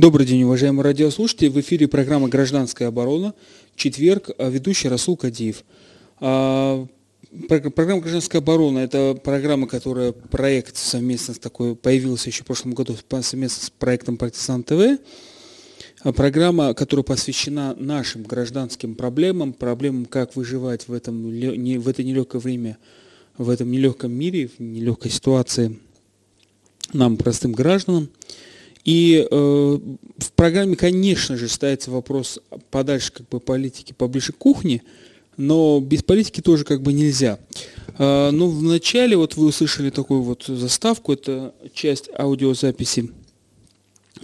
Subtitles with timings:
[0.00, 1.50] Добрый день, уважаемые радиослушатели.
[1.50, 3.34] В эфире программа «Гражданская оборона».
[3.76, 4.30] Четверг.
[4.38, 5.62] а Ведущий Расул Кадиев.
[6.20, 6.86] А,
[7.46, 12.72] про- Программа «Гражданская оборона»– это программа, которая проект совместно с такой, появился еще в прошлом
[12.72, 14.98] году совместно с проектом «Партизан ТВ».
[16.00, 22.40] А Программа, которая посвящена нашим гражданским проблемам, проблемам, как выживать в, этом, в это нелегкое
[22.40, 22.78] время,
[23.36, 25.78] в этом нелегком мире, в нелегкой ситуации
[26.94, 28.08] нам, простым гражданам.
[28.84, 29.78] И э,
[30.18, 34.82] в программе, конечно же, ставится вопрос подальше как бы политики, поближе к кухне,
[35.36, 37.38] но без политики тоже как бы нельзя.
[37.98, 43.10] Э, но вначале вот вы услышали такую вот заставку, это часть аудиозаписи,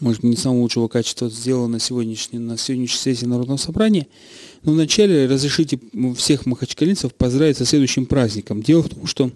[0.00, 4.06] может не самого лучшего качества, сделана сегодняшней, на сегодняшней сессии Народного собрания.
[4.62, 5.78] Но вначале разрешите
[6.16, 8.62] всех махачкалинцев поздравить со следующим праздником.
[8.62, 9.30] Дело в том, что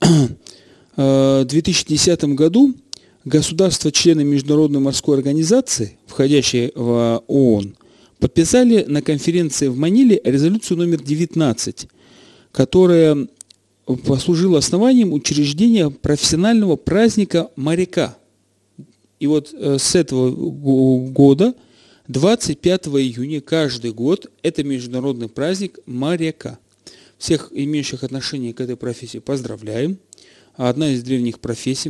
[0.00, 2.74] э, в 2010 году
[3.28, 7.76] государства-члены Международной морской организации, входящие в ООН,
[8.18, 11.88] подписали на конференции в Маниле резолюцию номер 19,
[12.52, 13.28] которая
[14.06, 18.16] послужила основанием учреждения профессионального праздника моряка.
[19.20, 21.54] И вот э, с этого го- года,
[22.08, 26.58] 25 июня каждый год, это международный праздник моряка.
[27.18, 29.98] Всех имеющих отношение к этой профессии поздравляем.
[30.58, 31.88] Одна из древних профессий,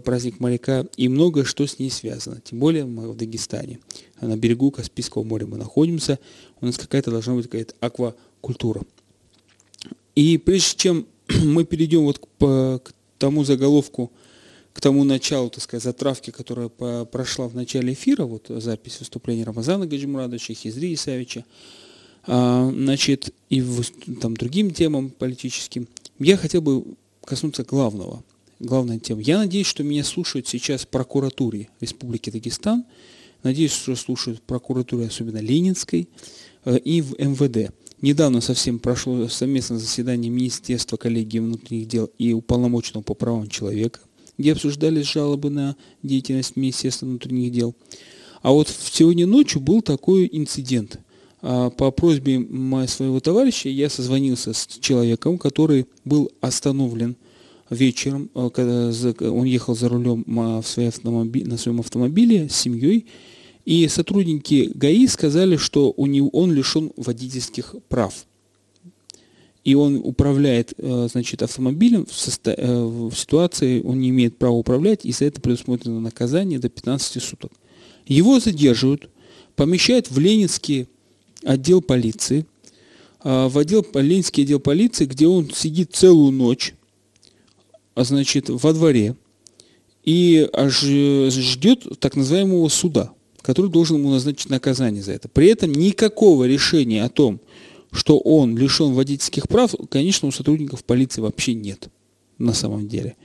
[0.00, 2.40] праздник моряка, и многое, что с ней связано.
[2.40, 3.80] Тем более мы в Дагестане.
[4.20, 6.20] На берегу Каспийского моря мы находимся.
[6.60, 8.82] У нас какая-то должна быть какая-то аквакультура.
[10.14, 11.06] И прежде чем
[11.42, 14.12] мы перейдем вот к, по- к тому заголовку,
[14.72, 19.42] к тому началу, так сказать, затравки, которая по- прошла в начале эфира, вот запись выступления
[19.42, 21.44] Рамазана Гаджимурадовича, Хизри Исаевича,
[22.24, 23.82] а, значит, и в-
[24.20, 25.88] там другим темам политическим,
[26.20, 26.84] я хотел бы
[27.28, 28.24] коснуться главного,
[28.58, 29.22] главной темы.
[29.22, 32.86] Я надеюсь, что меня слушают сейчас прокуратуре Республики Дагестан,
[33.42, 36.08] надеюсь, что слушают в прокуратуре, особенно Ленинской,
[36.64, 37.74] э, и в МВД.
[38.00, 44.00] Недавно совсем прошло совместное заседание Министерства коллегии внутренних дел и уполномоченного по правам человека,
[44.38, 47.74] где обсуждались жалобы на деятельность Министерства внутренних дел.
[48.40, 50.98] А вот сегодня ночью был такой инцидент.
[51.40, 52.46] А, По просьбе
[52.86, 57.16] своего товарища я созвонился с человеком, который был остановлен
[57.70, 58.90] вечером, а, когда
[59.30, 63.06] он ехал за рулем а, в своей автомоби- на своем автомобиле с семьей,
[63.64, 68.26] и сотрудники ГАИ сказали, что у него, он лишен водительских прав.
[69.62, 75.04] И он управляет значит, автомобилем в, состо- э, в ситуации, он не имеет права управлять,
[75.04, 77.52] и за это предусмотрено наказание до 15 суток.
[78.06, 79.10] Его задерживают,
[79.54, 80.88] помещают в Ленинский
[81.44, 82.46] отдел полиции,
[83.20, 86.74] а, в отдел, Ленинский отдел полиции, где он сидит целую ночь,
[87.94, 89.16] а, значит, во дворе,
[90.04, 93.12] и э, ждет так называемого суда,
[93.42, 95.28] который должен ему назначить наказание за это.
[95.28, 97.40] При этом никакого решения о том,
[97.90, 101.90] что он лишен водительских прав, конечно, у сотрудников полиции вообще нет
[102.38, 103.16] на самом деле.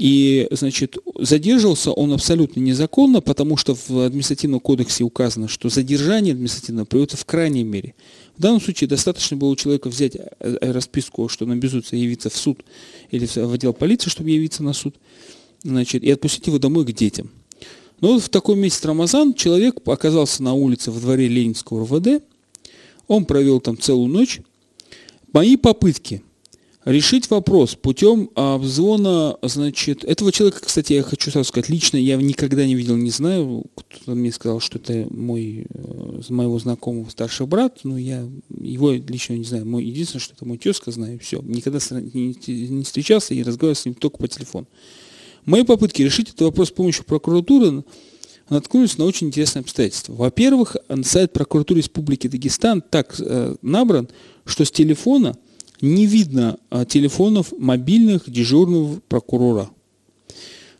[0.00, 6.86] И, значит, задерживался он абсолютно незаконно, потому что в административном кодексе указано, что задержание административное
[6.86, 7.94] приводится в крайней мере.
[8.34, 12.30] В данном случае достаточно было у человека взять э, э, расписку, что он обязуется явиться
[12.30, 12.64] в суд
[13.10, 14.94] или в отдел полиции, чтобы явиться на суд,
[15.64, 17.30] значит, и отпустить его домой к детям.
[18.00, 22.24] Но вот в такой месяц Рамазан человек оказался на улице во дворе Ленинского РВД,
[23.06, 24.40] он провел там целую ночь.
[25.34, 26.22] Мои попытки
[26.90, 32.16] решить вопрос путем а, обзвона, значит, этого человека, кстати, я хочу сразу сказать, лично я
[32.16, 37.46] никогда не видел, не знаю, кто-то мне сказал, что это мой, э, моего знакомого старший
[37.46, 38.28] брат, но я
[38.60, 43.34] его лично не знаю, мой, единственное, что это мой тезка знаю, все, никогда не, встречался
[43.34, 44.66] и разговаривал с ним только по телефону.
[45.44, 47.84] Мои попытки решить этот вопрос с помощью прокуратуры
[48.48, 50.12] наткнулись на очень интересные обстоятельства.
[50.12, 54.08] Во-первых, сайт прокуратуры Республики Дагестан так э, набран,
[54.44, 55.36] что с телефона
[55.80, 59.70] не видно а, телефонов мобильных дежурного прокурора.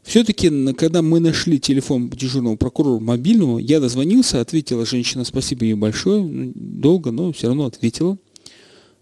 [0.03, 6.53] Все-таки, когда мы нашли телефон дежурного прокурора мобильного, я дозвонился, ответила женщина, спасибо ей большое,
[6.55, 8.19] долго, но все равно ответила.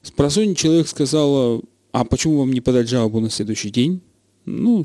[0.03, 1.63] С просонья человек сказала,
[1.93, 4.01] а почему вам не подать жалобу на следующий день?
[4.45, 4.85] Ну,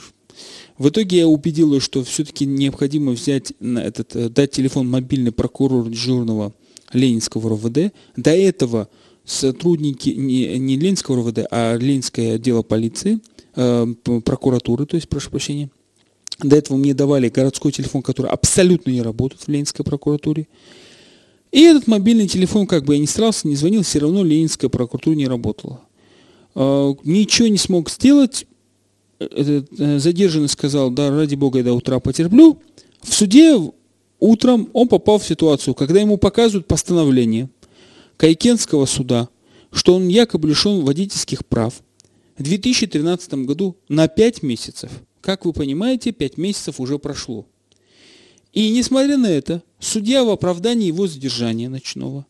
[0.77, 5.31] в итоге я убедил ее, что все-таки необходимо взять на этот, э, дать телефон мобильный
[5.31, 6.53] прокурора дежурного
[6.91, 7.93] Ленинского РОВД.
[8.15, 8.89] До этого
[9.25, 13.19] сотрудники не, не Ленинского РОВД, а Ленинское отдело полиции,
[13.55, 13.87] э,
[14.25, 15.69] прокуратуры, то есть, прошу прощения.
[16.39, 20.47] До этого мне давали городской телефон, который абсолютно не работает в Ленинской прокуратуре.
[21.51, 25.15] И этот мобильный телефон, как бы я ни старался, не звонил, все равно Ленинская прокуратура
[25.15, 25.81] не работала.
[26.55, 28.47] Э, Ничего не смог сделать.
[29.19, 32.59] Этот, э, задержанный сказал, да, ради бога, я до утра потерплю.
[33.01, 33.55] В суде
[34.19, 37.49] утром он попал в ситуацию, когда ему показывают постановление
[38.17, 39.29] Кайкенского суда,
[39.71, 41.81] что он якобы лишен водительских прав
[42.37, 44.91] в 2013 году на 5 месяцев.
[45.21, 47.45] Как вы понимаете, 5 месяцев уже прошло.
[48.51, 52.25] И несмотря на это, судья в оправдании его задержания ночного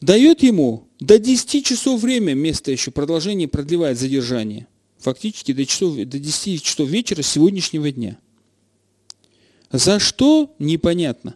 [0.00, 4.66] дает ему до 10 часов время, место еще продолжение продлевает задержание.
[4.98, 8.18] Фактически до, часов, до 10 часов вечера сегодняшнего дня.
[9.70, 10.54] За что?
[10.58, 11.34] Непонятно.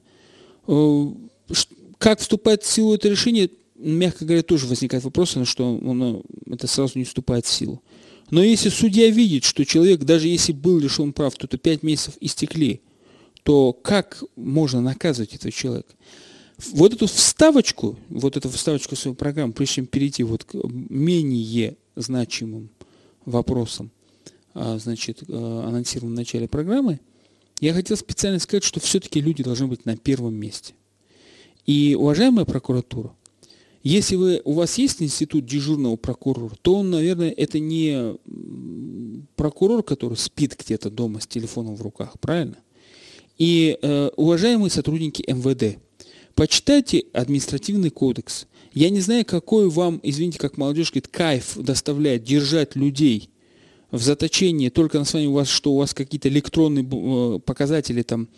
[1.98, 6.22] Э, как вступает в силу это решение, мягко говоря, тоже возникает вопрос, на что оно,
[6.46, 7.82] это сразу не вступает в силу.
[8.30, 12.14] Но если судья видит, что человек, даже если был лишен прав, то это 5 месяцев
[12.20, 12.80] истекли,
[13.44, 15.94] то как можно наказывать этого человека?
[16.72, 22.70] Вот эту вставочку, вот эту вставочку своей программы, прежде чем перейти вот к менее значимым
[23.24, 23.90] вопросам,
[24.54, 26.98] а, значит, а, анонсированным в начале программы,
[27.60, 30.74] я хотел специально сказать, что все-таки люди должны быть на первом месте.
[31.66, 33.12] И, уважаемая прокуратура,
[33.82, 38.16] если вы, у вас есть институт дежурного прокурора, то он, наверное, это не
[39.36, 42.56] прокурор, который спит где-то дома с телефоном в руках, правильно?
[43.38, 45.78] И, э, уважаемые сотрудники МВД,
[46.34, 48.46] почитайте административный кодекс.
[48.72, 53.30] Я не знаю, какой вам, извините, как молодежь говорит, кайф доставляет держать людей
[53.90, 58.28] в заточении только на основании у вас, что у вас какие-то электронные э, показатели, там,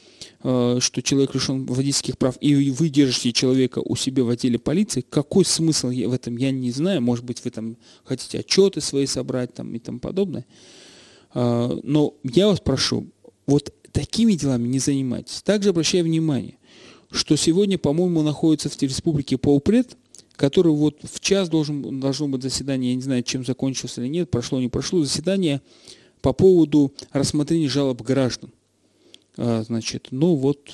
[0.43, 5.05] э, что человек лишен водительских прав, и вы держите человека у себя в отделе полиции,
[5.09, 7.01] какой смысл в этом, я не знаю.
[7.01, 10.45] Может быть, вы там хотите отчеты свои собрать там, и тому подобное.
[11.33, 13.07] А, но я вас прошу,
[13.47, 15.43] вот такими делами не занимайтесь.
[15.43, 16.59] Также обращаю внимание,
[17.11, 19.97] что сегодня, по-моему, находится в республике полпред,
[20.39, 24.31] который вот в час должен, должно быть заседание, я не знаю, чем закончилось или нет,
[24.31, 25.61] прошло, не прошло, заседание
[26.23, 28.51] по поводу рассмотрения жалоб граждан.
[29.37, 30.73] А, значит, ну вот,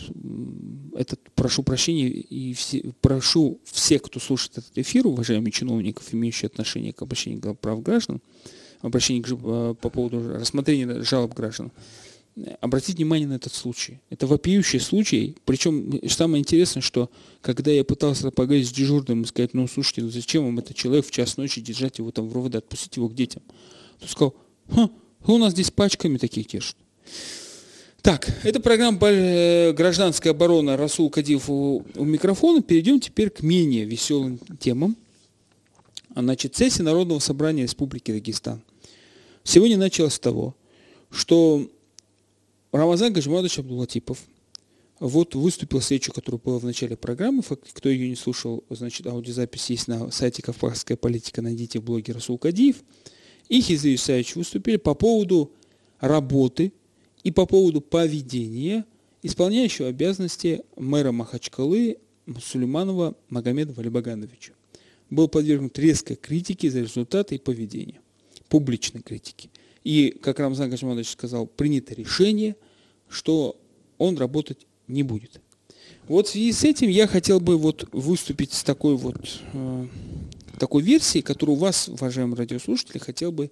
[0.95, 6.93] этот, прошу прощения, и все, прошу всех, кто слушает этот эфир, уважаемые чиновников, имеющие отношение
[6.93, 8.21] к обращению прав граждан,
[8.83, 11.73] обращению к, по поводу рассмотрения жалоб граждан,
[12.61, 14.01] обратить внимание на этот случай.
[14.11, 15.37] Это вопиющий случай.
[15.45, 17.11] Причем самое интересное, что
[17.41, 21.07] когда я пытался поговорить с дежурным и сказать, ну слушайте, ну зачем вам этот человек
[21.07, 23.43] в час ночи держать его там в РОВД, отпустить его к детям?
[24.01, 24.35] То сказал,
[24.69, 24.91] Ха,
[25.27, 26.77] у нас здесь пачками таких держат.
[28.03, 32.61] Так, это программа э, «Гражданская оборона» Расул Кадиев у, у микрофона.
[32.61, 34.97] Перейдем теперь к менее веселым темам.
[36.15, 38.61] Значит, сессия Народного собрания Республики Дагестан.
[39.43, 40.55] Сегодня началось с того,
[41.11, 41.67] что
[42.75, 44.19] Рамазан Гажмадович Абдулатипов
[44.99, 47.45] вот выступил с речью, которая была в начале программы.
[47.45, 51.41] Кто ее не слушал, значит, аудиозапись есть на сайте «Кавказская политика».
[51.41, 52.83] Найдите в блоге Расул Кадиев.
[53.49, 55.53] И Хизри Исаевич выступили по поводу
[56.01, 56.73] работы
[57.23, 58.85] и по поводу поведения
[59.23, 61.99] исполняющего обязанности мэра Махачкалы
[62.43, 64.53] Сулейманова Магомеда Валибагановича.
[65.11, 68.01] Был подвергнут резкой критике за результаты и поведение,
[68.49, 69.49] публичной критики.
[69.85, 72.57] И, как Рамзан Гажманович сказал, принято решение,
[73.09, 73.57] что
[73.99, 75.41] он работать не будет.
[76.09, 79.17] Вот в связи с этим я хотел бы вот выступить с такой вот
[79.53, 79.87] э,
[80.59, 83.51] такой версией, которую у вас, уважаемые радиослушатели, хотел бы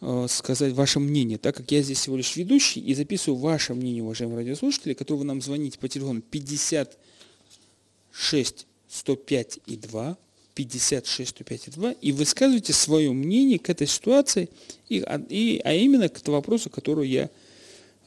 [0.00, 4.02] э, сказать ваше мнение, так как я здесь всего лишь ведущий и записываю ваше мнение,
[4.02, 10.16] уважаемые радиослушатели, которые вы нам звоните по телефону 56 105 и 2,
[10.54, 14.48] 56 105 и 2, и высказывайте свое мнение к этой ситуации,
[14.88, 17.30] и, а, и, а именно к вопросу, который я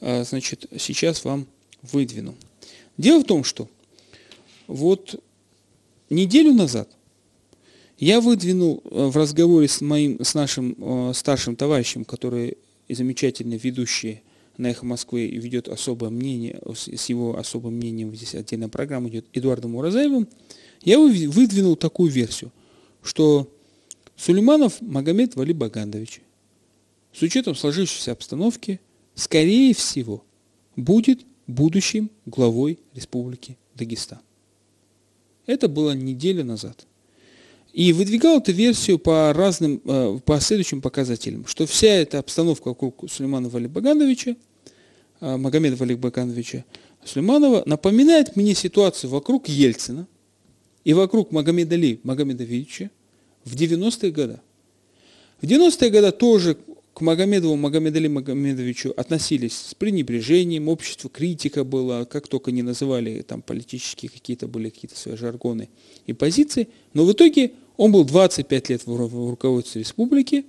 [0.00, 1.46] э, значит, сейчас вам
[1.82, 2.34] выдвину.
[2.96, 3.68] Дело в том, что
[4.66, 5.22] вот
[6.10, 6.88] неделю назад
[7.98, 12.56] я выдвинул э, в разговоре с моим, с нашим э, старшим товарищем, который
[12.88, 14.22] замечательно ведущий
[14.56, 19.76] на «Эхо Москвы» ведет особое мнение, с его особым мнением, здесь отдельная программа идет, Эдуардом
[19.76, 20.26] Уразаевым,
[20.82, 22.52] я выдвинул такую версию,
[23.02, 23.48] что
[24.16, 26.20] Сулейманов Магомед Вали Багандович
[27.12, 28.80] с учетом сложившейся обстановки,
[29.14, 30.24] скорее всего,
[30.76, 34.20] будет будущим главой Республики Дагестан.
[35.46, 36.86] Это было неделю назад.
[37.72, 43.04] И выдвигал эту версию по разным, э, по следующим показателям, что вся эта обстановка вокруг
[43.10, 44.36] Сулеймана Вали Багановича,
[45.20, 46.64] э, Магомеда Вали Багановича
[47.04, 50.06] Сулейманова напоминает мне ситуацию вокруг Ельцина
[50.84, 52.90] и вокруг Магомеда Ли Магомедовича
[53.44, 54.40] в 90-е годы.
[55.40, 56.56] В 90-е годы тоже
[56.94, 63.40] к Магомедову Магомедали Магомедовичу относились с пренебрежением, общество критика было, как только не называли, там
[63.40, 65.68] политические какие-то были какие-то свои жаргоны
[66.06, 70.46] и позиции, но в итоге он был 25 лет в руководстве республики,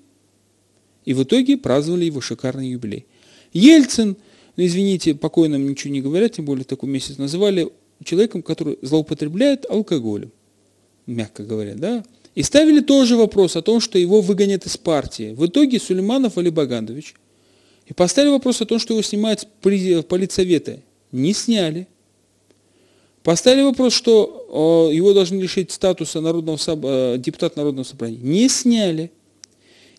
[1.06, 3.06] и в итоге праздновали его шикарный юбилей.
[3.54, 4.18] Ельцин
[4.60, 7.70] ну извините, покойным ничего не говорят, тем более такой месяц, называли
[8.04, 10.32] человеком, который злоупотребляет алкоголем,
[11.06, 12.04] мягко говоря, да,
[12.36, 15.34] и ставили тоже вопрос о том, что его выгонят из партии.
[15.34, 17.16] В итоге Сулейманов Али Багандович
[17.86, 20.80] и поставили вопрос о том, что его снимают с политсовета.
[21.12, 21.88] Не сняли.
[23.24, 28.20] Поставили вопрос, что его должны лишить статуса народного, э, депутата Народного собрания.
[28.22, 29.12] Не сняли.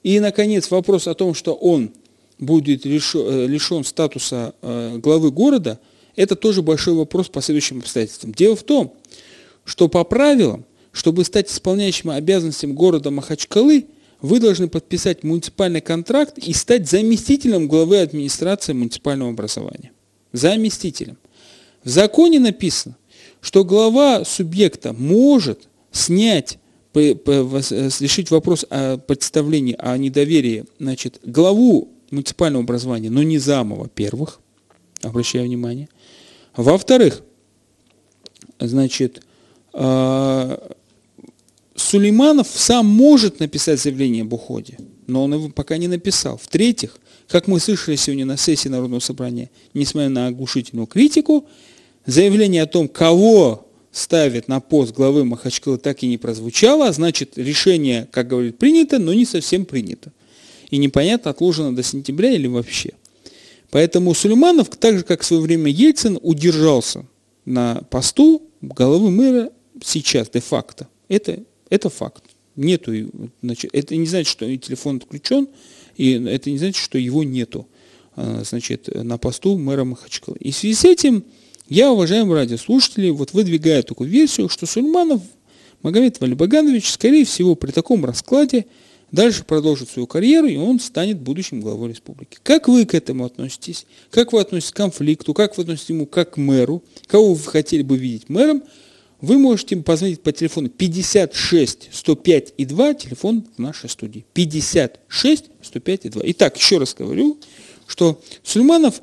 [0.02, 1.90] И, наконец, вопрос о том, что он
[2.38, 5.78] будет э, лишен статуса э, главы города,
[6.20, 8.32] это тоже большой вопрос по следующим обстоятельствам.
[8.32, 8.94] Дело в том,
[9.64, 13.86] что по правилам, чтобы стать исполняющим обязанностям города Махачкалы,
[14.20, 19.92] вы должны подписать муниципальный контракт и стать заместителем главы администрации муниципального образования.
[20.32, 21.16] Заместителем.
[21.84, 22.96] В законе написано,
[23.40, 26.58] что глава субъекта может снять,
[26.92, 34.40] лишить вопрос о представлении, о недоверии значит, главу муниципального образования, но не зама, во-первых,
[35.00, 35.88] обращаю внимание.
[36.62, 37.22] Во-вторых,
[38.58, 39.22] значит,
[39.72, 40.72] а,
[41.74, 44.76] Сулейманов сам может написать заявление об уходе,
[45.06, 46.36] но он его пока не написал.
[46.36, 46.98] В-третьих,
[47.28, 51.46] как мы слышали сегодня на сессии Народного собрания, несмотря на оглушительную критику,
[52.04, 57.38] заявление о том, кого ставят на пост главы Махачкалы, так и не прозвучало, а значит,
[57.38, 60.12] решение, как говорит, принято, но не совсем принято.
[60.70, 62.92] И непонятно, отложено до сентября или вообще.
[63.70, 67.06] Поэтому Сулейманов, так же, как в свое время Ельцин, удержался
[67.44, 69.50] на посту главы мэра
[69.82, 70.88] сейчас, де-факто.
[71.08, 72.24] Это, это факт.
[72.56, 72.92] Нету,
[73.42, 75.48] значит, это не значит, что телефон отключен,
[75.96, 77.68] и это не значит, что его нету
[78.16, 80.36] а, значит, на посту мэра Махачкалы.
[80.40, 81.24] И в связи с этим
[81.68, 85.22] я, уважаемые радиослушатели, вот выдвигаю такую версию, что Сульманов
[85.82, 88.66] Магомед Валибаганович, скорее всего, при таком раскладе
[89.12, 92.38] дальше продолжит свою карьеру, и он станет будущим главой республики.
[92.42, 93.86] Как вы к этому относитесь?
[94.10, 95.34] Как вы относитесь к конфликту?
[95.34, 96.82] Как вы относитесь к нему как к мэру?
[97.06, 98.62] Кого вы хотели бы видеть мэром?
[99.20, 104.24] Вы можете позвонить по телефону 56 105 и 2, телефон в нашей студии.
[104.32, 106.22] 56 105 и 2.
[106.26, 107.38] Итак, еще раз говорю,
[107.86, 109.02] что Сульманов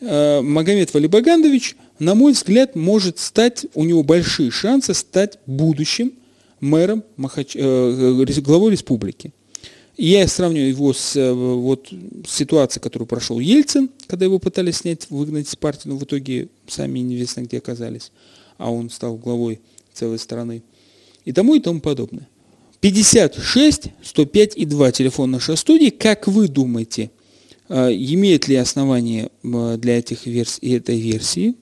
[0.00, 6.12] э, Магомед Валибагандович– на мой взгляд, может стать, у него большие шансы стать будущим
[6.60, 9.32] мэром, Махач, э, главой республики.
[9.96, 11.88] Я сравниваю его с э, вот,
[12.26, 16.98] ситуацией, которую прошел Ельцин, когда его пытались снять, выгнать из партии, но в итоге сами
[16.98, 18.12] неизвестно где оказались,
[18.58, 19.60] а он стал главой
[19.94, 20.62] целой страны.
[21.24, 22.28] И тому и тому подобное.
[22.80, 25.88] 56 105 и 2 телефон нашей студии.
[25.88, 27.10] Как вы думаете,
[27.68, 31.54] э, имеет ли основание для этих версий, этой версии?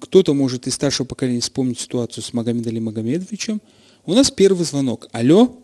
[0.00, 3.60] Кто-то может из старшего поколения вспомнить ситуацию с Магомедом Али Магомедовичем.
[4.06, 5.08] У нас первый звонок.
[5.12, 5.61] Алло.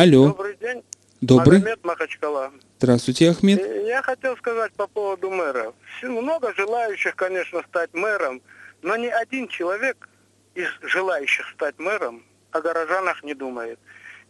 [0.00, 0.28] Алло.
[0.28, 0.82] Добрый день.
[1.20, 1.58] Добрый.
[1.58, 2.52] Магомед Махачкала.
[2.78, 3.60] Здравствуйте, Ахмед.
[3.86, 5.74] Я хотел сказать по поводу мэра.
[6.02, 8.40] Много желающих, конечно, стать мэром,
[8.80, 10.08] но ни один человек
[10.54, 13.78] из желающих стать мэром о горожанах не думает.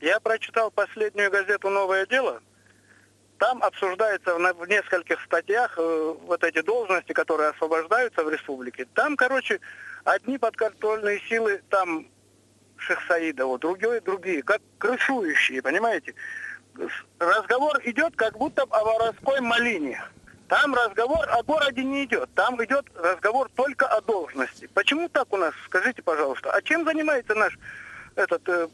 [0.01, 2.41] Я прочитал последнюю газету «Новое дело»,
[3.39, 8.87] там обсуждается в нескольких статьях э, вот эти должности, которые освобождаются в республике.
[8.95, 9.61] Там, короче,
[10.05, 12.09] одни подконтрольные силы, там
[12.81, 16.15] Шехсаидова, другие, другие, как крышующие, понимаете?
[17.19, 20.03] Разговор идет как будто о воровской малине.
[20.49, 22.29] Там разговор о городе не идет.
[22.35, 24.69] Там идет разговор только о должности.
[24.75, 25.55] Почему так у нас?
[25.67, 26.51] Скажите, пожалуйста.
[26.51, 27.57] А чем занимается наш
[28.17, 28.69] этот э,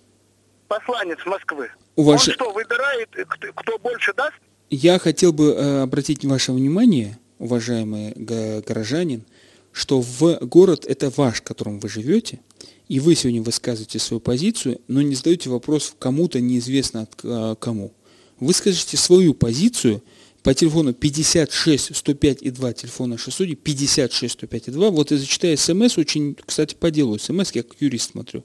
[0.68, 1.70] посланец Москвы?
[1.96, 2.30] Ваше...
[2.30, 4.36] Он что, выбирает, кто, кто больше даст?
[4.70, 9.24] Я хотел бы э, обратить ваше внимание, уважаемый горожанин,
[9.72, 12.40] что в город это ваш, в котором вы живете,
[12.88, 17.92] и вы сегодня высказываете свою позицию, но не задаете вопрос кому-то неизвестно от э, кому.
[18.38, 20.02] Вы скажете свою позицию
[20.42, 24.90] по телефону 56 105 и 2, телефона 600, 56 105 и 2.
[24.90, 28.44] Вот я зачитаю смс, очень, кстати, по делу смс, я как юрист смотрю.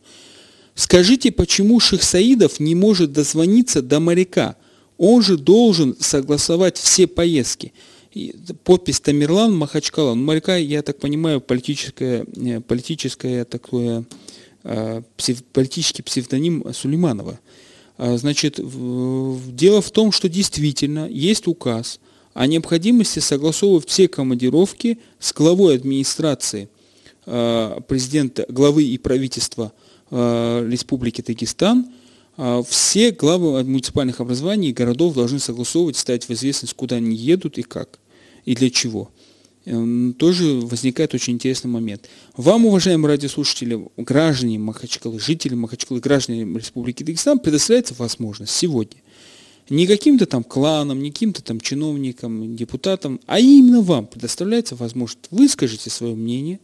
[0.74, 4.56] Скажите, почему Ших Саидов не может дозвониться до моряка?
[4.98, 7.74] Он же должен согласовать все поездки.
[8.64, 10.16] Подпись Тамерлан Махачкала.
[10.16, 14.06] Ну, моряка, я так понимаю, политическое, э, политическое такое,
[14.64, 15.02] э,
[15.54, 17.40] политический псевдоним Сулейманова.
[17.98, 22.00] А, значит, дело в том, что действительно есть указ
[22.34, 26.70] о необходимости согласовывать все командировки с главой администрации
[27.26, 29.74] э, президента, главы и правительства
[30.10, 31.86] Республики Дагестан–
[32.38, 37.58] а, все главы муниципальных образований и городов должны согласовывать, ставить в известность, куда они едут
[37.58, 38.00] и как,
[38.46, 39.12] и для чего.
[39.66, 42.10] Эм, тоже возникает очень интересный момент.
[42.36, 48.98] Вам, уважаемые радиослушатели, граждане Махачкалы, жители Махачкалы, граждане Республики Дагестан, предоставляется возможность сегодня
[49.70, 55.92] Не каким-то там кланом, не каким-то там чиновникам, депутатам, а именно вам предоставляется возможность выскажите
[55.92, 56.60] свое мнение,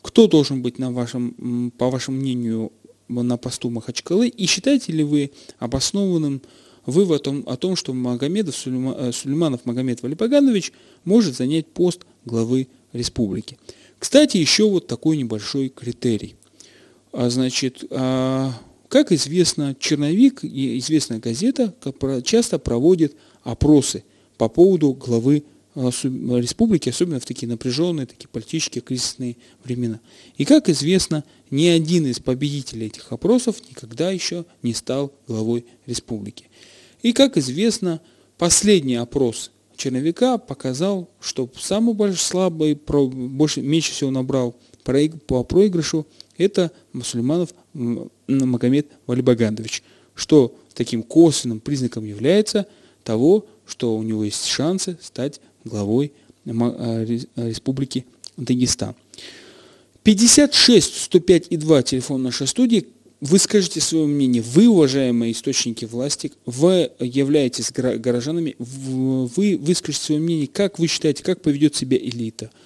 [0.00, 2.72] кто должен быть на вашем, по вашему мнению
[3.08, 6.40] на посту Махачкалы, и считаете ли вы обоснованным
[6.88, 10.72] вывод о том, что Магомедов, э, Сулейманов Магомед Валипаганович
[11.04, 13.58] может занять пост главы республики.
[13.98, 16.36] Кстати, еще вот такой небольшой критерий.
[17.12, 18.52] А, значит, а,
[18.88, 21.74] как известно, Черновик, известная газета,
[22.24, 24.04] часто проводит опросы
[24.36, 25.42] по поводу главы
[25.74, 30.00] а, республики, особенно в такие напряженные, такие политические кризисные времена.
[30.36, 36.46] И как известно, ни один из победителей этих опросов никогда еще не стал главой республики.
[37.02, 38.00] И как известно,
[38.38, 44.54] последний опрос черновика показал, что самый большой слабый, больше, меньше всего набрал
[45.26, 46.06] по проигрышу,
[46.36, 49.82] это Мусульманов Магомед Валибагандович,
[50.14, 52.66] что таким косвенным признаком является
[53.04, 56.12] того, что у него есть шансы стать главой
[56.46, 57.04] а,
[57.36, 58.06] Республики
[58.36, 58.94] Дагестан.
[60.02, 62.88] 56 105 и 2 телефон нашей студии.
[63.20, 64.42] Вы скажете свое мнение.
[64.42, 71.42] Вы, уважаемые источники власти, вы являетесь горожанами, вы выскажете свое мнение, как вы считаете, как
[71.42, 72.50] поведет себя элита–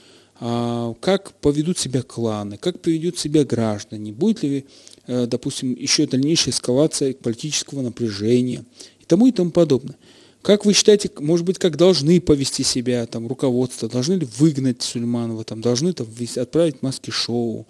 [0.45, 4.65] а, как поведут себя кланы, как поведут себя граждане, будет ли,
[5.07, 8.65] э, допустим, еще дальнейшая эскалация политического напряжения
[9.01, 9.97] и тому и тому подобное.
[10.43, 15.45] Как вы считаете, может быть, как должны повести себя там руководство, должны ли выгнать Сульманова,
[15.45, 17.65] там, должны там, отправить маски-шоу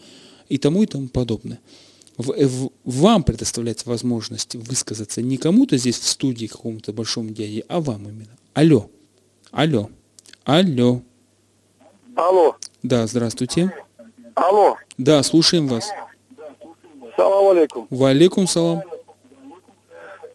[0.48, 1.60] и тому и тому подобное.
[2.18, 2.46] Э,
[2.84, 8.36] вам предоставляется возможность высказаться не кому-то здесь в студии, какому-то большому дяде, а вам именно.
[8.54, 8.90] Алло,
[9.50, 9.88] алло,
[10.44, 11.00] алло.
[12.14, 12.56] Алло.
[12.82, 13.72] Да, здравствуйте.
[14.34, 14.76] Алло.
[14.98, 15.88] Да, слушаем вас.
[17.16, 17.86] Салам алейкум.
[17.90, 18.82] Валейкум салам.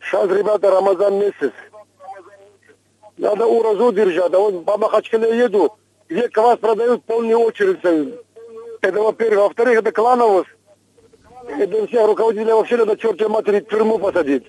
[0.01, 1.51] Сейчас, ребята, Рамазан месяц.
[3.17, 4.33] Надо уразу держать.
[4.33, 5.75] А вот по Махачкале еду,
[6.07, 7.79] где квас продают полный очередь.
[8.81, 9.39] Это, во-первых.
[9.39, 10.49] Во-вторых, это клановость.
[11.47, 14.43] Это всех руководителей вообще надо чертовой матери тюрьму посадить.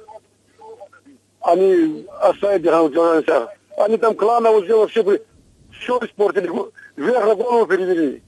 [1.40, 2.62] Они оставить
[3.76, 5.20] Они там клановость сделали, вообще
[5.80, 6.50] все испортили
[6.96, 8.22] вверх на голову перевели.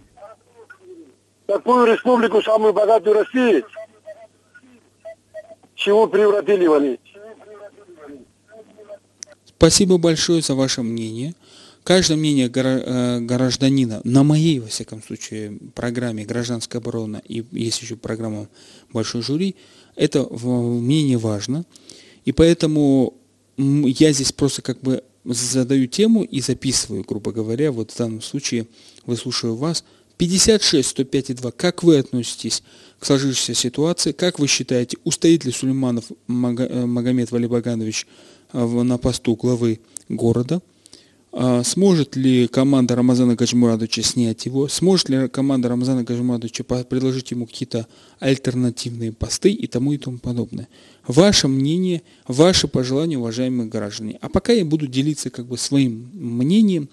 [1.47, 3.65] Такую республику, самую богатую России,
[5.75, 7.01] чего превратили они.
[9.45, 11.35] Спасибо большое за ваше мнение.
[11.85, 17.97] Каждое мнение э, гражданина на моей, во всяком случае, программе «Гражданская оборона» и есть еще
[17.97, 18.49] программа
[18.93, 19.57] «Большой жюри»,
[19.97, 21.65] это мнение важно.
[22.25, 23.15] И поэтому
[23.57, 28.67] я здесь просто как бы задаю тему и записываю, грубо говоря, вот в данном случае
[29.07, 29.85] выслушиваю вас.
[30.17, 31.51] 56 105 2.
[31.53, 32.63] Как вы относитесь
[32.99, 34.13] к сложившейся ситуации?
[34.13, 38.07] Как вы считаете, устоит ли Сулейманов э, Магомед Валибаганович
[38.53, 40.61] э, на посту главы города?
[41.33, 44.67] А сможет ли команда Рамазана Гаджмурадовича снять его?
[44.67, 47.87] Сможет ли команда Рамазана Гаджмурадовича предложить ему какие-то
[48.19, 50.69] альтернативные посты и тому и тому подобное?
[51.07, 54.19] Ваше мнение, ваши пожелания, уважаемые граждане.
[54.21, 56.89] А пока я буду делиться как бы своим мнением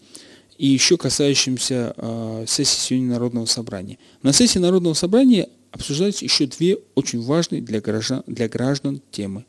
[0.60, 3.97] и еще касающимся э, сессии сегодня Народного собрания.
[4.21, 9.45] На сессии Народного собрания обсуждаются еще две очень важные для граждан, для граждан темы.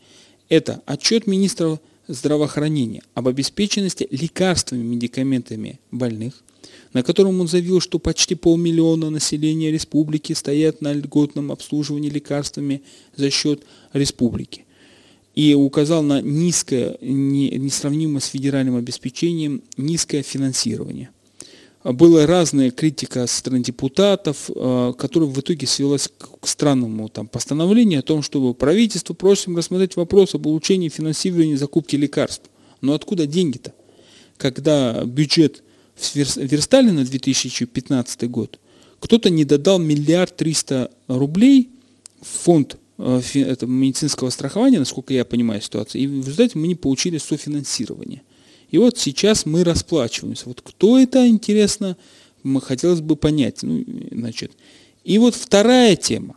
[0.49, 6.43] Это отчет министра здравоохранения об обеспеченности лекарствами, медикаментами больных,
[6.93, 12.83] на котором он заявил, что почти полмиллиона населения республики стоят на льготном обслуживании лекарствами
[13.15, 14.65] за счет республики.
[15.35, 21.11] И указал на низкое, несравнимо с федеральным обеспечением, низкое финансирование
[21.93, 28.01] была разная критика со стороны депутатов, э, которая в итоге свелась к странному там, постановлению
[28.01, 32.51] о том, чтобы правительство просим рассмотреть вопрос об улучшении финансирования закупки лекарств.
[32.81, 33.73] Но откуда деньги-то?
[34.37, 35.63] Когда бюджет
[36.15, 38.59] верстали на 2015 год,
[39.01, 41.71] кто-то не додал миллиард триста рублей
[42.21, 43.21] в фонд э,
[43.63, 48.23] медицинского страхования, насколько я понимаю ситуацию, и в результате мы не получили софинансирование.
[48.71, 50.45] И вот сейчас мы расплачиваемся.
[50.47, 51.97] Вот кто это, интересно,
[52.43, 53.63] мы хотелось бы понять.
[53.63, 54.53] Ну, значит.
[55.05, 56.37] И вот вторая тема,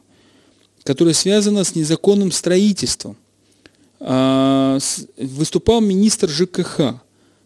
[0.83, 3.17] которая связана с незаконным строительством.
[3.99, 4.79] А,
[5.17, 7.01] выступал министр ЖКХ,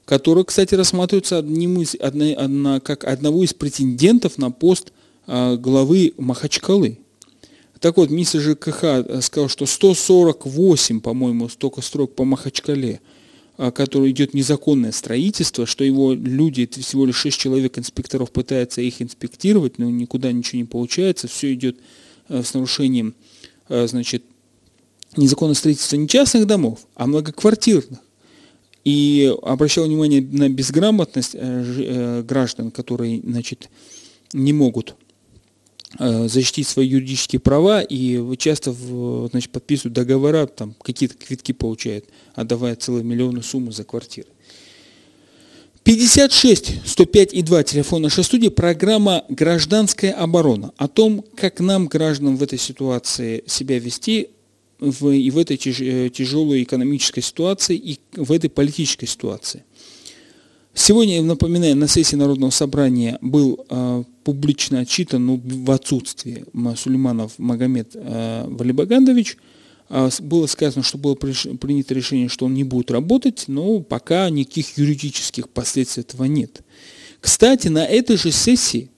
[0.05, 4.93] который, кстати, рассматривается одним из, одна, одна, как одного из претендентов на пост
[5.25, 6.99] а, главы Махачкалы.
[7.79, 13.01] Так вот, министр ЖКХ сказал, что 148, по-моему, столько строк по Махачкале–
[13.57, 19.01] который идет незаконное строительство, что его люди, это всего лишь 6 человек инспекторов пытаются их
[19.01, 21.77] инспектировать, но никуда ничего не получается, все идет
[22.27, 23.15] а, с нарушением
[23.69, 24.23] а, значит,
[25.15, 27.99] незаконного строительства не частных домов, а многоквартирных.
[28.83, 33.69] и обращал внимание на безграмотность граждан, которые значит,
[34.33, 34.95] не могут
[35.97, 38.73] защитить свои юридические права и часто
[39.29, 44.27] значит, подписывают договора, там какие-то квитки получают, отдавая целые миллионы суммы за квартиры.
[45.85, 52.37] 56 105 и 2 телефон нашей студии, программа «Гражданская оборона» о том, как нам, гражданам,
[52.37, 54.29] в этой ситуации себя вести
[54.79, 59.63] в, и в этой э, тяжелой экономической ситуации, и в этой политической ситуации.
[60.73, 66.43] Сегодня, напоминаю, на сессии Народного собрания был э, публично отчитан ну, в отсутствии
[66.75, 69.37] Сулейманов Магомед э, Валибагандович–
[69.87, 74.77] а, было сказано, что было принято решение, что он не будет работать, но пока никаких
[74.77, 76.61] юридических последствий этого нет.
[77.19, 78.89] Кстати, на этой же сессии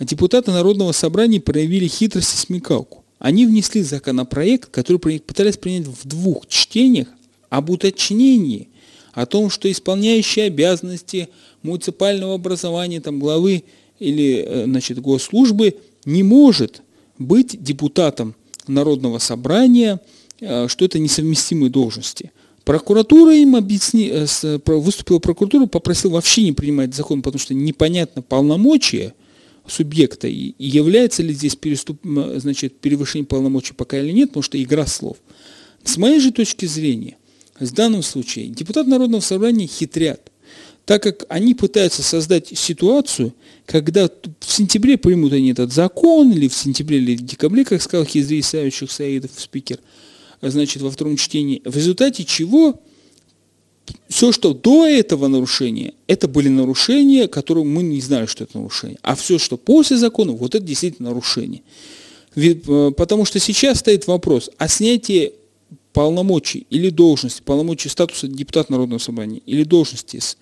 [0.00, 3.04] депутаты Народного собрания проявили хитрость и смекалку.
[3.18, 7.08] Они внесли законопроект, который пытались принять в двух чтениях
[7.48, 8.68] об уточнении,
[9.12, 11.28] о том, что исполняющие обязанности
[11.62, 13.62] муниципального образования, там, главы
[13.98, 16.82] или э, значит, госслужбы не может
[17.18, 18.34] быть депутатом
[18.66, 20.00] Народного собрания–
[20.42, 22.32] Э, что это несовместимые должности.
[22.64, 24.26] Прокуратура им объясни, э,
[24.66, 29.14] выступила прокуратура, попросила вообще не принимать закон, потому что непонятно полномочия
[29.68, 34.84] субъекта и является ли здесь переступ, значит, превышение полномочий пока или нет, потому что игра
[34.86, 35.18] слов.
[35.84, 37.16] С моей же точки зрения,
[37.60, 40.31] в данном случае депутаты Народного собрания хитрят,
[40.84, 43.34] так как они пытаются создать ситуацию,
[43.66, 44.08] когда
[44.40, 48.42] в сентябре примут они этот закон, или в сентябре, или в декабре, как сказал Хизри
[48.42, 49.78] Савичев Саидов, спикер–
[50.50, 52.80] значит, во втором чтении, в результате чего
[54.08, 58.98] все, что до этого нарушения, это были нарушения, которые мы не знали, что это нарушение.
[59.02, 61.62] А все, что после закона, вот это действительно нарушение.
[62.36, 65.32] Э, потому что сейчас стоит вопрос о снятии
[65.92, 70.38] полномочий или должности, полномочий статуса депутата Народного собрания или должности с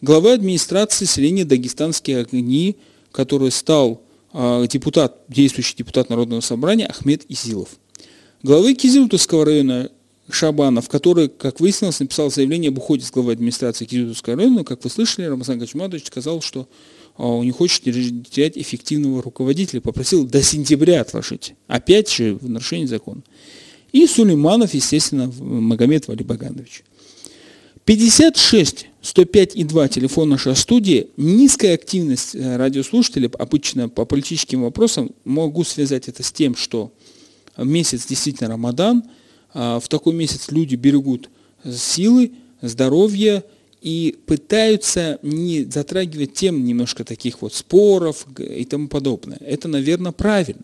[0.00, 2.76] главы администрации Средней Дагестанские огни,
[3.12, 4.02] который стал
[4.32, 7.68] э, депутат, действующий депутат Народного собрания Ахмед Изилов
[8.44, 9.90] главы Кизилтовского района
[10.30, 14.64] Шабанов, который, как выяснилось, написал заявление об уходе с главы администрации Кизилтовского района.
[14.64, 16.68] Как вы слышали, Рамазан Гачмадович сказал, что
[17.16, 21.54] а, он не хочет терять эффективного руководителя, попросил до сентября отложить.
[21.66, 23.22] Опять же, в нарушении закона.
[23.92, 26.84] И Сулейманов, естественно, Магомед Вали Баганович.
[27.84, 31.08] 56 105 и 2 телефон нашей студии.
[31.18, 36.92] Низкая активность э, радиослушателей обычно по политическим вопросам могу связать это с тем, что
[37.58, 39.04] месяц действительно Рамадан.
[39.52, 41.28] А, в такой месяц люди берегут
[41.64, 43.44] силы, здоровье
[43.82, 49.36] и пытаются не затрагивать тем немножко таких вот споров и тому подобное.
[49.40, 50.62] Это, наверное, правильно.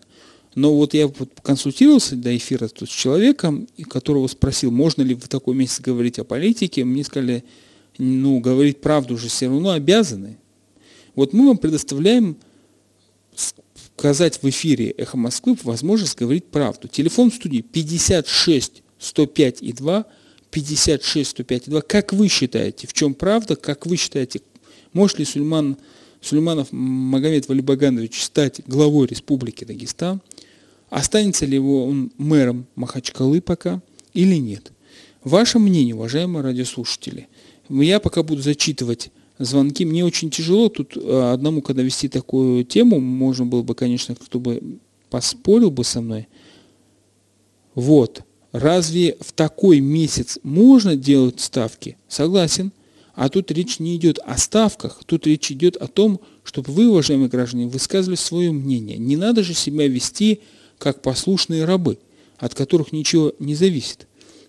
[0.53, 1.09] Но вот я
[1.43, 6.25] консультировался до эфира тут с человеком, которого спросил, можно ли в такой месяц говорить о
[6.25, 6.83] политике.
[6.83, 7.43] Мне сказали,
[7.97, 10.37] ну, говорить правду уже все равно обязаны.
[11.15, 12.37] Вот мы вам предоставляем
[13.97, 16.87] сказать в эфире «Эхо Москвы» возможность говорить правду.
[16.87, 20.05] Телефон в студии 56 105 и 2,
[20.49, 21.81] 56 105 и 2.
[21.81, 23.55] Как вы считаете, в чем правда?
[23.55, 24.41] Как вы считаете,
[24.91, 25.77] может ли Сульман,
[26.21, 30.21] Сульманов Магомед Валибаганович стать главой Республики Дагестан?
[30.89, 33.81] Останется ли его он мэром Махачкалы пока
[34.13, 34.71] или нет?
[35.23, 37.27] Ваше мнение, уважаемые радиослушатели.
[37.69, 39.85] Я пока буду зачитывать звонки.
[39.85, 44.39] Мне очень тяжело тут э, одному, когда вести такую тему, можно было бы, конечно, кто
[44.39, 44.79] бы
[45.09, 46.27] поспорил бы со мной.
[47.75, 48.23] Вот.
[48.51, 51.97] Разве в такой месяц можно делать ставки?
[52.07, 52.71] Согласен.
[53.21, 57.29] А тут речь не идет о ставках, тут речь идет о том, чтобы вы, уважаемые
[57.29, 58.97] граждане, высказывали свое мнение.
[58.97, 60.41] Не надо же себя вести
[60.79, 61.99] как послушные рабы,
[62.39, 64.07] от которых ничего не зависит.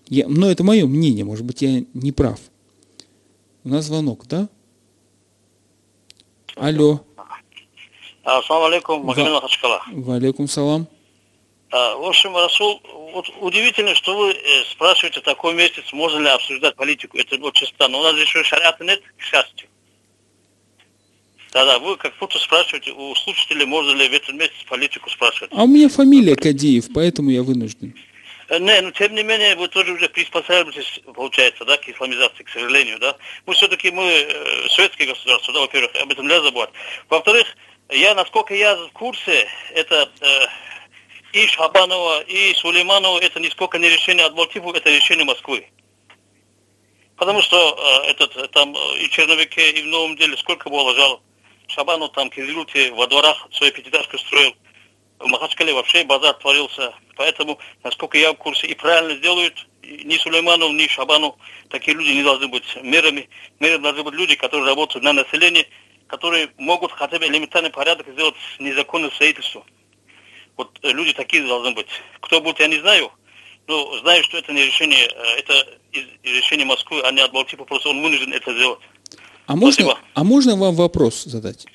[0.09, 2.39] Я, но это мое мнение, может быть, я не прав.
[3.63, 4.49] У нас звонок, да?
[6.55, 7.05] Алло.
[8.23, 9.83] Ассаламу алейкум, Магомед Махачкала.
[9.91, 10.87] Валейкум салам.
[11.75, 12.79] А, в общем, Расул,
[13.13, 17.17] вот удивительно, что вы э, спрашиваете такой месяц, можно ли обсуждать политику.
[17.17, 17.97] Это очень странно.
[17.97, 19.67] У нас здесь еще шариата нет, к счастью.
[21.51, 25.51] Да-да, вы как будто спрашиваете у слушателей, можно ли в этот месяц политику спрашивать.
[25.51, 27.95] А у меня фамилия Кадеев, поэтому я вынужден.
[28.49, 32.49] Э, не, но тем не менее, вы тоже уже приспосабливаетесь, получается, да, к исламизации, к
[32.49, 33.17] сожалению, да.
[33.47, 36.69] Мы все-таки, мы э, советское государство, да, во-первых, об этом нельзя забывать.
[37.09, 37.47] Во-вторых,
[37.89, 40.27] я, насколько я в курсе, это э,
[41.33, 45.67] и Шабанова, и Сулейманова, это нисколько не решение Адмалтипу, это решение Москвы.
[47.15, 47.57] Потому что
[48.05, 51.21] э, этот, э, там и в Черновике, и в Новом деле сколько было жалоб.
[51.67, 54.55] Шабанов там, Кизилюте, во дворах свою пятиэтажку строил
[55.19, 56.93] в Махачкале вообще базар творился.
[57.15, 61.35] Поэтому, насколько я в курсе, и правильно сделают, ни Сулейманов, ни Шабанов,
[61.69, 63.27] такие люди не должны быть мэрами.
[63.59, 65.67] Мэры должны быть люди, которые работают на население,
[66.07, 69.63] которые могут хотя бы элементарный порядок сделать незаконное строительство.
[70.57, 71.87] Вот э, люди такие должны быть.
[72.21, 73.11] Кто будет, я не знаю.
[73.67, 75.53] Но знаю, что это не решение, э, это
[76.23, 78.79] решение Москвы, а не от Балтипа, просто он вынужден это сделать.
[79.45, 81.65] А можно, а можно вам вопрос задать?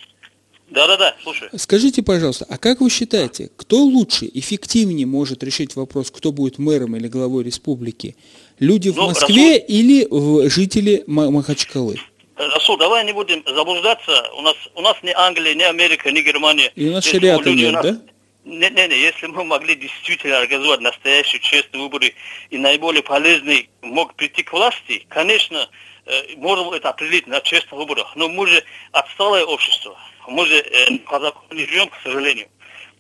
[0.71, 1.49] Да-да-да, слушай.
[1.57, 6.97] Скажите, пожалуйста, а как вы считаете, кто лучше, эффективнее может решить вопрос, кто будет мэром
[6.97, 8.17] или главой республики?
[8.59, 9.67] Люди в ну, Москве Расул...
[9.69, 11.99] или жители Махачкалы?
[12.37, 14.31] Расул, давай не будем заблуждаться.
[14.37, 16.71] У нас, у нас не Англия, не Америка, не Германия.
[16.75, 17.85] И у нас шариата нет, нас...
[17.85, 18.01] да?
[18.49, 22.15] Не-не-не, если мы могли действительно организовать настоящие честные выборы
[22.49, 25.69] и наиболее полезный мог прийти к власти, конечно,
[26.07, 28.17] э, можем это определить на честных выборах.
[28.17, 29.99] Но мы же отсталое общество.
[30.27, 32.49] Мы же э, по не живем, к сожалению.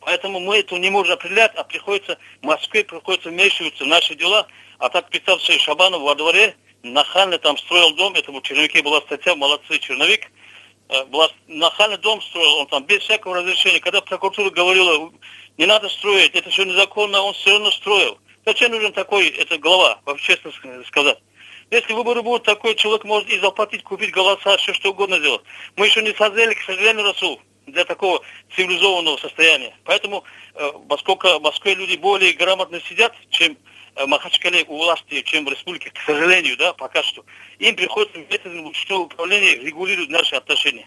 [0.00, 4.46] Поэтому мы это не можем определять, а приходится Москве приходится вмешиваться в наши дела.
[4.78, 9.00] А так представь себе Шабанов во дворе, нахально там строил дом, это в черновике была
[9.00, 10.30] статья «Молодцы, черновик»,
[11.06, 13.80] была, нахальный дом строил, он там без всякого разрешения.
[13.80, 15.10] Когда прокуратура говорила,
[15.56, 18.18] не надо строить, это все незаконно, он все равно строил.
[18.46, 20.52] Зачем нужен такой, это глава, вообще честно
[20.86, 21.18] сказать.
[21.70, 25.42] Если выборы будут, такой человек может и заплатить, купить голоса, все что угодно сделать.
[25.76, 28.22] Мы еще не созрели, к сожалению, Расул, для такого
[28.56, 29.74] цивилизованного состояния.
[29.84, 30.24] Поэтому,
[30.54, 35.48] э, поскольку в Москве люди более грамотно сидят, чем Э, Махачкале у власти, чем в
[35.48, 37.24] республике, к сожалению, да, пока что.
[37.58, 40.86] Им приходится методом ручного управления регулировать наши отношения.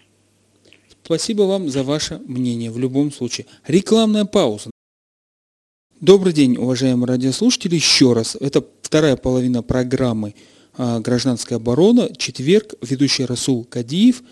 [1.04, 3.46] Спасибо вам за ваше мнение в любом случае.
[3.66, 4.70] Рекламная пауза.
[6.00, 7.74] Добрый день, уважаемые радиослушатели.
[7.74, 10.34] Еще раз, это вторая половина программы
[10.76, 14.22] а, «Гражданская оборона», четверг, ведущий Расул Кадиев.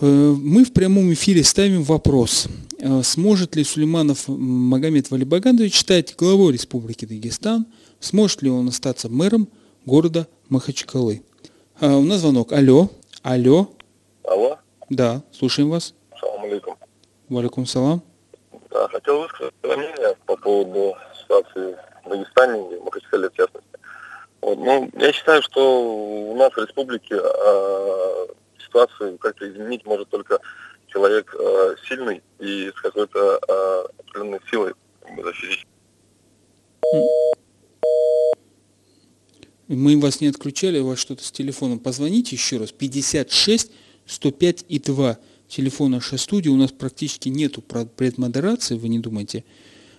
[0.00, 2.46] Э, мы в прямом эфире ставим вопрос,
[2.78, 7.66] э, сможет ли Сулейманов Магомед Валибагандович стать главой Республики Дагестан–
[8.02, 9.48] Сможет ли он остаться мэром
[9.86, 11.22] города Махачкалы?
[11.80, 12.52] А, у нас звонок.
[12.52, 12.90] Алло.
[13.22, 13.70] Алло.
[14.24, 14.58] Алло.
[14.90, 15.94] Да, слушаем вас.
[16.18, 16.76] Салам алейкум.
[17.28, 18.02] Валикум салам.
[18.70, 23.70] Да, хотел высказать свое мнение по поводу ситуации в Дагестане, в Махачкале в частности.
[24.40, 28.26] Вот, ну, я считаю, что у нас в республике э,
[28.58, 30.40] ситуацию как-то изменить может только
[30.88, 34.74] человек э, сильный и с какой-то э, определенной силой
[35.22, 35.66] защитить.
[39.68, 41.78] Мы вас не отключали, у вас что-то с телефоном.
[41.78, 42.72] Позвоните еще раз.
[42.72, 43.70] 56
[44.06, 45.18] 105 и 2.
[45.48, 46.48] Телефон нашей студии.
[46.48, 49.44] У нас практически нету предмодерации, вы не думайте.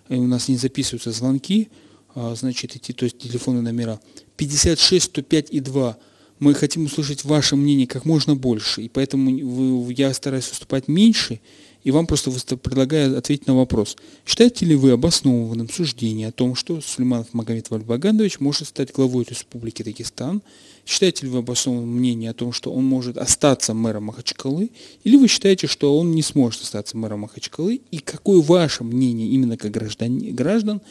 [0.10, 1.70] Э, у нас не записываются звонки.
[2.16, 4.00] А, значит, эти, то есть телефоны номера.
[4.38, 5.98] 56 105 и 2.
[6.40, 8.84] Мы хотим услышать ваше мнение как можно больше.
[8.84, 11.40] И поэтому я стараюсь выступать меньше
[11.84, 13.98] и вам просто предлагаю ответить на вопрос.
[14.26, 19.84] Считаете ли вы обоснованным суждение о том, что Сулейманов Магомед Вальбагандович может стать главой Республики
[19.84, 20.42] Дагестан?
[20.86, 24.70] Считаете ли вы обоснованным мнение о том, что он может остаться мэром Махачкалы?
[25.04, 27.82] Или вы считаете, что он не сможет остаться мэром Махачкалы?
[27.92, 30.82] И какое ваше мнение именно как граждан, граждан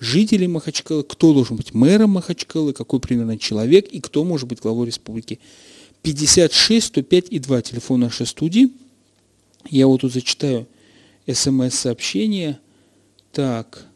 [0.00, 4.86] жителей Махачкалы, кто должен быть мэром Махачкалы, какой примерно человек и кто может быть главой
[4.86, 5.38] республики.
[6.02, 8.70] 56 105 и 2 телефон нашей студии.
[9.68, 10.66] Я вот тут зачитаю
[11.30, 12.58] смс-сообщение.
[13.32, 13.86] Так,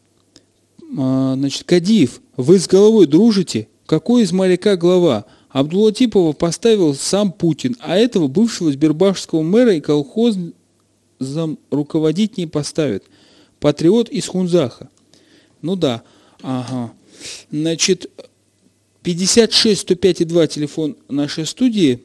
[0.97, 3.67] а, значит, Кадиев, вы с головой дружите?
[3.85, 5.25] Какой из моряка глава?
[5.49, 10.53] Абдулатипова поставил сам Путин, а этого бывшего сбербашского мэра и колхозом
[11.71, 13.03] руководить не поставит.
[13.59, 14.89] Патриот из Хунзаха.
[15.61, 16.03] Ну да,
[16.41, 16.91] ага.
[17.51, 18.09] Значит,
[19.03, 22.01] 56 105 и 2 телефон нашей студии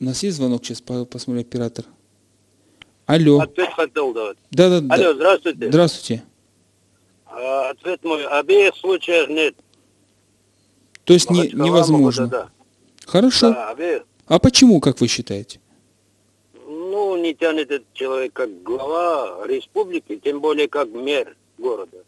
[0.00, 1.84] у нас есть звонок, сейчас посмотрю оператор.
[3.06, 3.40] Алло.
[3.40, 4.38] Ответ хотел давать.
[4.50, 5.68] Да, да, Алло, здравствуйте.
[5.68, 6.24] Здравствуйте.
[7.26, 8.26] А, ответ мой.
[8.26, 9.54] Обеих случаев нет.
[11.04, 12.26] То есть не, невозможно.
[12.26, 13.06] Года, да.
[13.06, 13.50] Хорошо.
[13.50, 14.04] Да, обеих.
[14.26, 15.60] А почему, как вы считаете?
[16.54, 22.04] Ну, не тянет этот человек как глава республики, тем более как мэр города.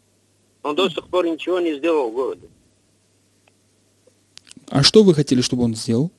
[0.63, 2.47] Он до сих пор ничего не сделал в городе.
[4.69, 6.11] А что вы хотели, чтобы он сделал?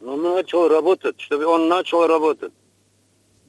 [0.00, 2.52] Ну, начал работать, чтобы он начал работать.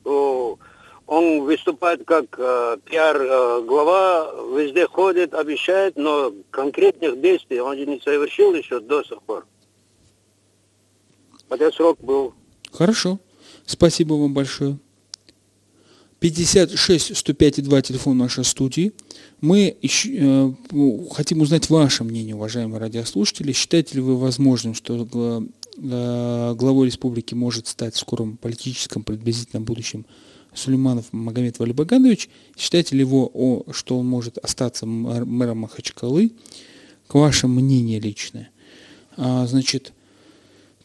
[0.03, 8.53] Он выступает как э, пиар-глава, э, везде ходит, обещает, но конкретных действий он не совершил
[8.53, 9.45] еще до сих пор.
[11.49, 12.33] Хотя срок был.
[12.71, 13.19] Хорошо.
[13.65, 14.77] Спасибо вам большое.
[16.19, 18.93] 56 105 2 телефон нашей студии.
[19.41, 20.51] Мы еще, э,
[21.11, 23.51] хотим узнать ваше мнение, уважаемые радиослушатели.
[23.51, 25.41] Считаете ли вы возможным, что Э,
[25.77, 30.05] главой республики может стать в скором политическом приблизительном будущем
[30.53, 32.29] Сулейманов Магомед Валибаганович.
[32.57, 36.31] Считаете ли его, что он может остаться мэром Махачкалы?
[37.11, 38.49] к вашему мнению личное.
[39.17, 39.91] А, значит,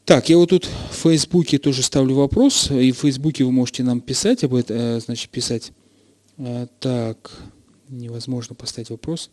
[0.04, 4.00] так, я вот тут в Фейсбуке тоже ставлю вопрос, и в Фейсбуке вы можете нам
[4.00, 5.70] писать об этом, э, значит, писать.
[6.36, 7.30] А, так,
[7.88, 9.30] невозможно поставить вопрос.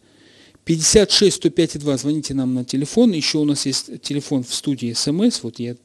[0.66, 3.12] 56 105 2, звоните нам на телефон.
[3.12, 5.76] Еще у нас есть телефон в студии СМС, вот я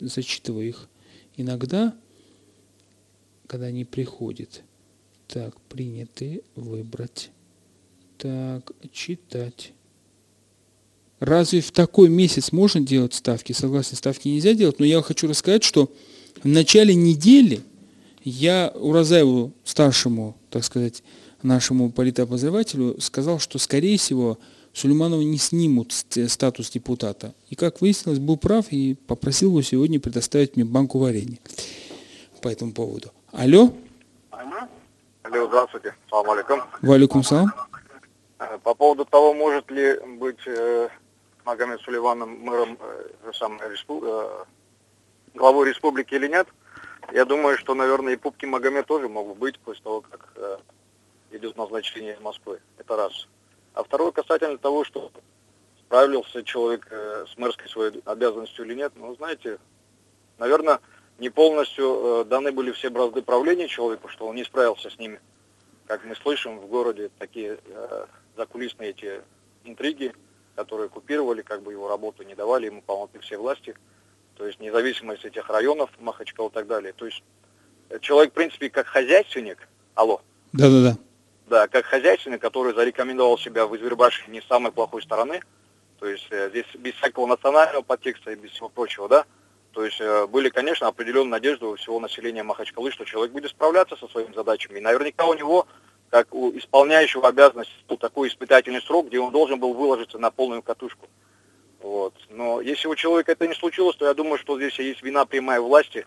[0.00, 0.88] зачитываю их
[1.36, 1.94] иногда,
[3.46, 4.62] когда они приходят.
[5.28, 7.30] Так, приняты, выбрать.
[8.18, 9.72] Так, читать.
[11.20, 13.52] Разве в такой месяц можно делать ставки?
[13.52, 15.92] Согласен, ставки нельзя делать, но я хочу рассказать, что
[16.42, 17.60] в начале недели
[18.24, 21.02] я Уразаеву, старшему, так сказать,
[21.44, 24.38] нашему политобозревателю, сказал, что, скорее всего,
[24.72, 27.34] Сулейманова не снимут статус депутата.
[27.48, 31.38] И, как выяснилось, был прав и попросил его сегодня предоставить мне банку варенья
[32.40, 33.10] по этому поводу.
[33.32, 33.72] Алло?
[34.30, 35.94] Алло, здравствуйте.
[36.10, 36.60] Салам алейкум.
[36.80, 37.52] Валикум салам.
[38.38, 40.88] Э, по поводу того, может ли быть э,
[41.44, 44.44] Магомед Сулейманом мэром э, сам, респу, э,
[45.34, 46.48] главой республики или нет,
[47.12, 50.56] я думаю, что, наверное, и Пупки Магомед тоже могут быть после того, как э,
[51.34, 52.60] идет назначение из Москвы.
[52.78, 53.28] Это раз.
[53.74, 55.10] А второе касательно того, что
[55.80, 59.58] справился человек э, с мэрской своей обязанностью или нет, ну, знаете,
[60.38, 60.80] наверное,
[61.18, 65.20] не полностью э, даны были все бразды правления человеку, что он не справился с ними.
[65.86, 69.20] Как мы слышим, в городе такие э, закулисные эти
[69.64, 70.12] интриги,
[70.54, 73.74] которые купировали как бы его работу, не давали ему полноты все власти,
[74.36, 76.92] то есть независимость этих районов, Махачкала и так далее.
[76.92, 77.22] То есть
[77.90, 80.20] э, человек, в принципе, как хозяйственник, алло.
[80.52, 80.96] Да-да-да.
[81.52, 85.42] Да, как хозяйственник, который зарекомендовал себя в Извербаше не с самой плохой стороны,
[85.98, 89.26] то есть э, здесь без всякого национального подтекста и без всего прочего, да,
[89.72, 93.96] то есть э, были, конечно, определенные надежды у всего населения Махачкалы, что человек будет справляться
[93.96, 94.78] со своими задачами.
[94.78, 95.66] И наверняка у него,
[96.08, 100.62] как у исполняющего обязанность, был такой испытательный срок, где он должен был выложиться на полную
[100.62, 101.06] катушку.
[101.82, 102.14] Вот.
[102.30, 105.60] Но если у человека это не случилось, то я думаю, что здесь есть вина прямая
[105.60, 106.06] власти,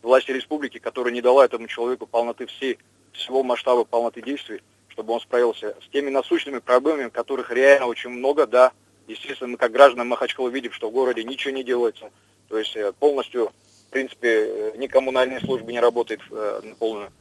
[0.00, 2.78] власти республики, которая не дала этому человеку полноты всей,
[3.12, 4.62] всего масштаба полноты действий
[4.96, 8.72] чтобы он справился с теми насущными проблемами, которых реально очень много, да.
[9.06, 12.10] Естественно, мы как граждане Махачкала видим, что в городе ничего не делается.
[12.48, 13.52] То есть э, полностью,
[13.88, 17.12] в принципе, э, ни коммунальные службы не работает э, на полную.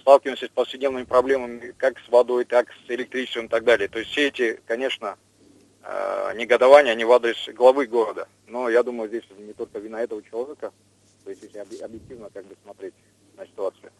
[0.00, 3.88] Сталкиваемся с повседневными проблемами как с водой, так с электричеством и так далее.
[3.88, 5.18] То есть все эти, конечно,
[6.34, 8.26] негодования, они в адрес главы города.
[8.46, 10.72] Но я думаю, здесь не только вина этого человека,
[11.24, 12.94] то есть если объективно как бы смотреть
[13.36, 13.92] на ситуацию.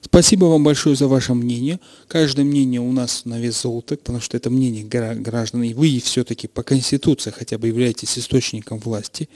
[0.00, 1.80] Спасибо вам большое за ваше мнение.
[2.08, 6.46] Каждое мнение у нас на вес золота, потому что это мнение граждан, и вы все-таки
[6.46, 9.28] по Конституции хотя бы являетесь источником власти.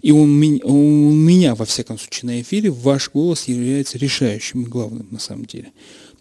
[0.00, 4.66] И у меня, у меня, во всяком случае, на эфире ваш голос является решающим и
[4.66, 5.72] главным на самом деле.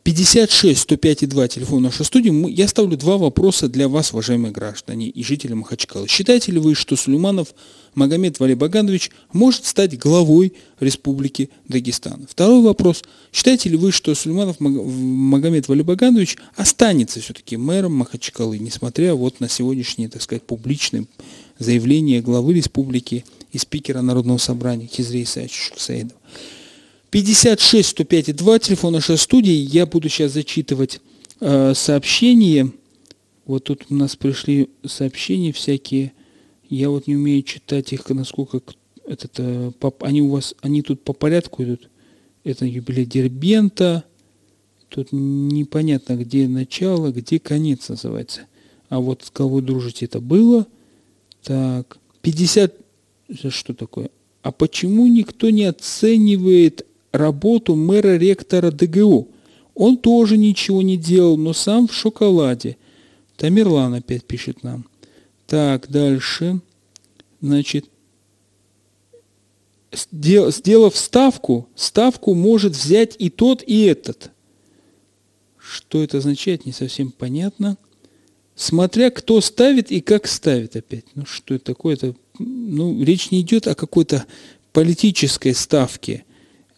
[0.07, 2.49] 56 105 и 2 телефон нашей студии.
[2.49, 6.07] Я ставлю два вопроса для вас, уважаемые граждане и жители Махачкалы.
[6.07, 7.49] Считаете ли вы, что Сулейманов
[7.93, 12.25] Магомед Валибаганович может стать главой Республики Дагестан?
[12.29, 13.03] Второй вопрос.
[13.33, 20.07] Считаете ли вы, что Сулейманов Магомед Валибаганович останется все-таки мэром Махачкалы, несмотря вот на сегодняшнее,
[20.07, 21.05] так сказать, публичное
[21.59, 26.17] заявление главы республики и спикера Народного собрания Хизри Исаевича Шуксаидова?
[27.11, 29.53] 56 105 2, телефон нашей студии.
[29.53, 30.99] Я буду сейчас зачитывать
[31.39, 32.71] э, сообщения.
[33.45, 36.11] Вот тут у нас пришли сообщения всякие.
[36.69, 38.61] Я вот не умею читать их, насколько
[39.05, 41.89] этот, э, по, они у вас, они тут по порядку идут.
[42.43, 44.03] Это юбилей Дербента.
[44.89, 48.41] Тут непонятно, где начало, где конец называется.
[48.89, 50.67] А вот с кого дружите это было.
[51.41, 52.73] Так, 50...
[53.49, 54.09] Что такое?
[54.41, 56.85] А почему никто не оценивает
[57.17, 59.29] работу мэра-ректора ДГУ.
[59.75, 62.77] Он тоже ничего не делал, но сам в шоколаде.
[63.35, 64.85] Тамерлан опять пишет нам.
[65.45, 66.59] Так, дальше.
[67.41, 67.85] Значит,
[69.91, 74.31] сделав ставку, ставку может взять и тот, и этот.
[75.57, 77.77] Что это означает, не совсем понятно.
[78.55, 81.05] Смотря кто ставит и как ставит опять.
[81.13, 81.93] Ну, что это такое?
[81.95, 84.25] Это, ну, речь не идет о какой-то
[84.73, 86.25] политической ставке.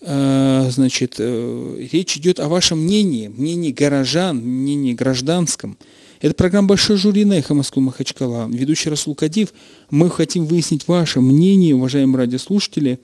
[0.01, 5.77] Э, значит, э, речь идет о вашем мнении, мнении горожан, мнении гражданском.
[6.21, 8.47] Это программа «Большой жюри» на «Эхо Москвы» Махачкала.
[8.49, 9.53] Ведущий Расул Кадив.
[9.89, 12.99] Мы хотим выяснить ваше мнение, уважаемые радиослушатели.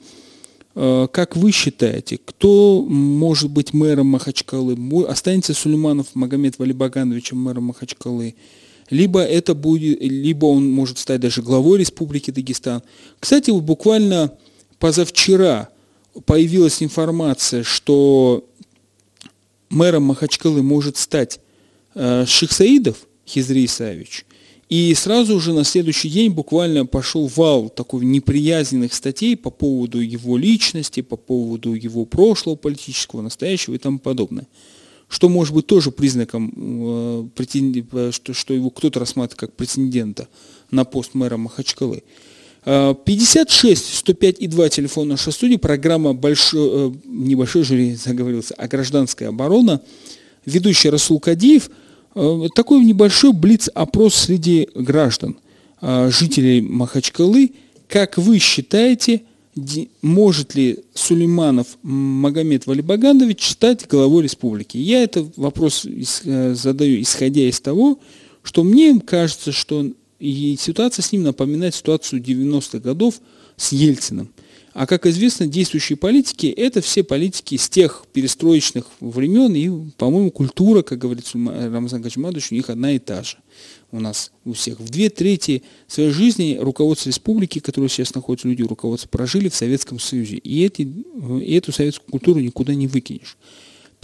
[0.74, 4.76] Э, как вы считаете, кто может быть мэром Махачкалы?
[5.06, 8.36] Останется Сулейманов Магомед Валибагановичем мэром Махачкалы?
[8.88, 12.82] Либо это будет, либо он может стать даже главой Республики Дагестан.
[13.20, 14.32] Кстати, вот буквально
[14.78, 15.68] позавчера–
[16.24, 18.44] появилась информация, что
[19.68, 21.40] мэром Махачкалы может стать
[21.94, 24.24] э, Ших Саидов, Хизри Исаевич.
[24.68, 30.36] И сразу же на следующий день буквально пошел вал такой неприязненных статей по поводу его
[30.36, 34.48] личности, по поводу его прошлого политического, настоящего и тому подобное.
[35.08, 40.26] Что может быть тоже признаком, э, э что его кто-то рассматривает как претендента
[40.72, 42.02] на пост мэра Махачкалы.
[42.66, 49.28] 56 105 и 2 телефон нашей студии, программа большой, э, небольшой жюри заговорился, а гражданская
[49.28, 49.80] оборона.
[50.44, 51.70] Ведущий Расул Кадиев–
[52.16, 55.36] Э, такой небольшой блиц-опрос среди граждан,
[55.82, 57.52] э, жителей Махачкалы.
[57.88, 59.22] Как вы считаете,
[60.00, 64.78] может ли Сулейманов Магомед Валибагандович стать главой республики?
[64.78, 67.98] Я этот вопрос э, задаю, исходя из того,
[68.42, 69.86] что мне кажется, что
[70.18, 73.20] и ситуация с ним напоминает ситуацию 90-х годов
[73.56, 74.30] с Ельциным.
[74.72, 80.82] А как известно, действующие политики– это все политики с тех перестроечных времен, и, по-моему, культура,
[80.82, 83.38] как говорит Рамазан Качмадович, у них одна и та же
[83.90, 84.78] у нас у всех.
[84.78, 89.98] В две трети своей жизни руководство республики, которые сейчас находятся люди руководства, прожили в Советском
[89.98, 90.36] Союзе.
[90.36, 93.38] И, эти, и эту советскую культуру никуда не выкинешь.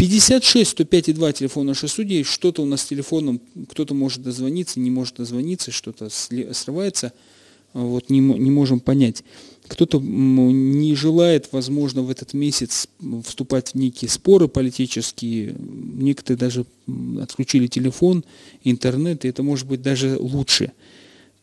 [0.03, 2.25] 56 105 и 2 телефон нашей судьи.
[2.25, 7.13] Что-то у нас с телефоном, кто-то может дозвониться, не может дозвониться, что-то срывается.
[7.73, 9.23] Вот не, не можем понять.
[9.69, 12.89] Кто-то не желает, возможно, в этот месяц
[13.25, 15.55] вступать в некие споры политические.
[15.57, 16.67] Некоторые даже
[17.21, 18.25] отключили телефон,
[18.65, 20.73] интернет, и это может быть даже лучше.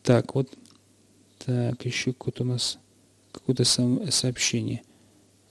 [0.02, 0.50] Так, вот.
[1.46, 2.76] Так, еще какое-то у нас
[3.32, 4.82] какое-то сообщение.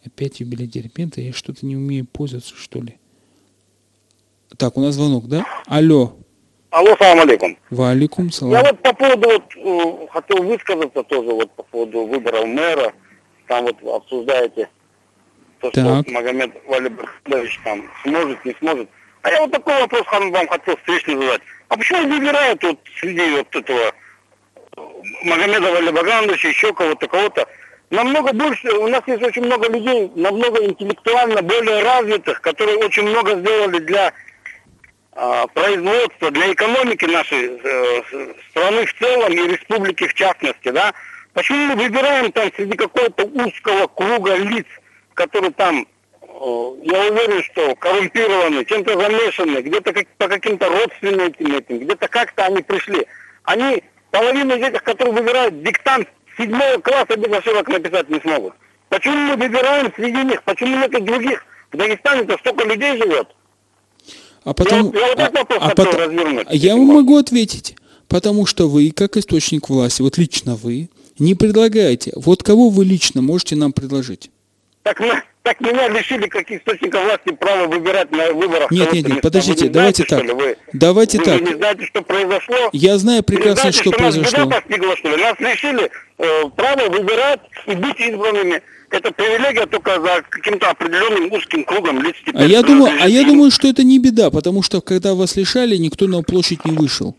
[0.05, 1.21] Опять юбилей Дербента.
[1.21, 2.98] Я что-то не умею пользоваться, что ли.
[4.57, 5.45] Так, у нас звонок, да?
[5.67, 6.15] Алло.
[6.71, 7.57] Алло, салам алейкум.
[7.69, 8.53] Валикум салам.
[8.53, 12.93] Я вот по поводу, вот, э, хотел высказаться тоже вот по поводу выборов мэра.
[13.47, 14.69] Там вот обсуждаете
[15.61, 16.03] то, так.
[16.03, 18.89] что Магомед Валибахтович там сможет, не сможет.
[19.21, 21.41] А я вот такой вопрос вам хотел встречный задать.
[21.67, 23.93] А почему выбирают вот среди вот этого
[24.77, 24.81] э,
[25.23, 27.47] Магомеда Валибагановича, еще кого-то, кого-то,
[27.89, 33.35] намного больше, у нас есть очень много людей, намного интеллектуально более развитых, которые очень много
[33.39, 34.13] сделали для
[35.53, 38.01] производства, для экономики нашей э,
[38.51, 40.93] страны в целом и республики в частности, да,
[41.33, 44.67] почему мы выбираем там среди какого-то узкого круга лиц,
[45.15, 45.85] которые там, э,
[46.83, 52.61] я уверен, что коррумпированы, чем-то замешаны, где-то как, по каким-то родственникам этим, где-то как-то они
[52.61, 53.05] пришли.
[53.43, 56.07] Они, половина из этих, которые выбирают диктант
[56.37, 58.53] седьмого класса без ошибок написать не смогут.
[58.89, 60.41] Почему мы выбираем среди них?
[60.43, 61.45] Почему нет и других?
[61.71, 63.27] В Дагестане-то столько людей живет.
[64.43, 67.75] А потом, я, я, а, а потом, я вам могу ответить,
[68.07, 72.13] потому что вы, как источник власти, вот лично вы, не предлагаете.
[72.15, 74.31] Вот кого вы лично можете нам предложить?
[74.83, 75.01] Так,
[75.43, 78.71] так меня лишили как источника власти права выбирать на выборах.
[78.71, 80.37] Нет, нет, нет, подождите, не давайте знаете, так.
[80.37, 81.41] Вы, давайте вы так.
[81.41, 82.69] Вы не знаете, что произошло?
[82.71, 84.45] Я знаю прекрасно, знаете, что, что произошло.
[84.45, 85.23] Нас, постигла, что ли?
[85.23, 88.61] нас лишили э, права выбирать и быть избранными
[88.91, 92.15] это привилегия только за каким-то определенным узким кругом лиц.
[92.33, 95.77] А я, думаю, а я думаю, что это не беда, потому что когда вас лишали,
[95.77, 97.15] никто на площадь не вышел.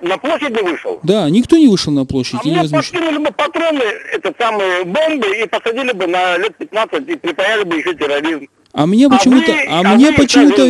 [0.00, 1.00] На площадь не вышел?
[1.02, 2.40] Да, никто не вышел на площадь.
[2.42, 3.82] А мне подкинули бы патроны,
[4.12, 8.46] это самые бомбы, и посадили бы на лет 15 и припаяли бы еще терроризм.
[8.72, 10.62] А мне почему-то, а, а, мне почему-то.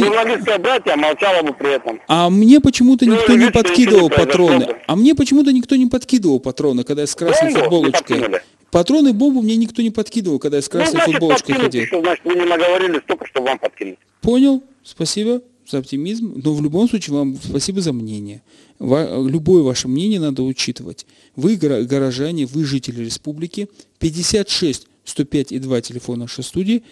[2.07, 4.77] А мне почему-то ну, никто не подкидывал патроны.
[4.87, 8.43] А мне почему-то никто не подкидывал патроны, когда я с красной футболочкой.
[8.77, 11.81] Патроны бомбу мне никто не подкидывал, когда я с красной ну, значит, футболочкой ходил.
[11.81, 13.97] Еще, значит, вы не наговорили столько, что вам подкинуть.
[14.21, 14.63] Понял.
[14.85, 16.43] Спасибо за оптимизм.
[16.45, 18.43] Но в любом случае вам спасибо за мнение.
[18.79, 21.07] Любое ваше мнение надо учитывать.
[21.37, 23.71] Вы горожане, вы жители республики.
[23.99, 26.85] 56 105 и 2 телефон нашей студии.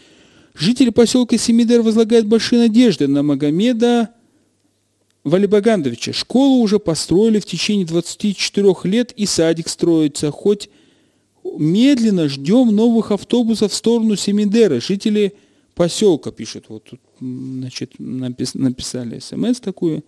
[0.54, 4.08] Жители поселка Семидер возлагают большие надежды на Магомеда
[5.22, 6.14] Валибагандовича.
[6.14, 10.70] Школу уже построили в течение 24 лет и садик строится, хоть
[11.44, 14.80] медленно ждем новых автобусов в сторону Семидера.
[14.80, 15.34] Жители
[15.74, 16.66] поселка пишут.
[16.68, 20.04] Вот тут, значит, напис, написали смс такую.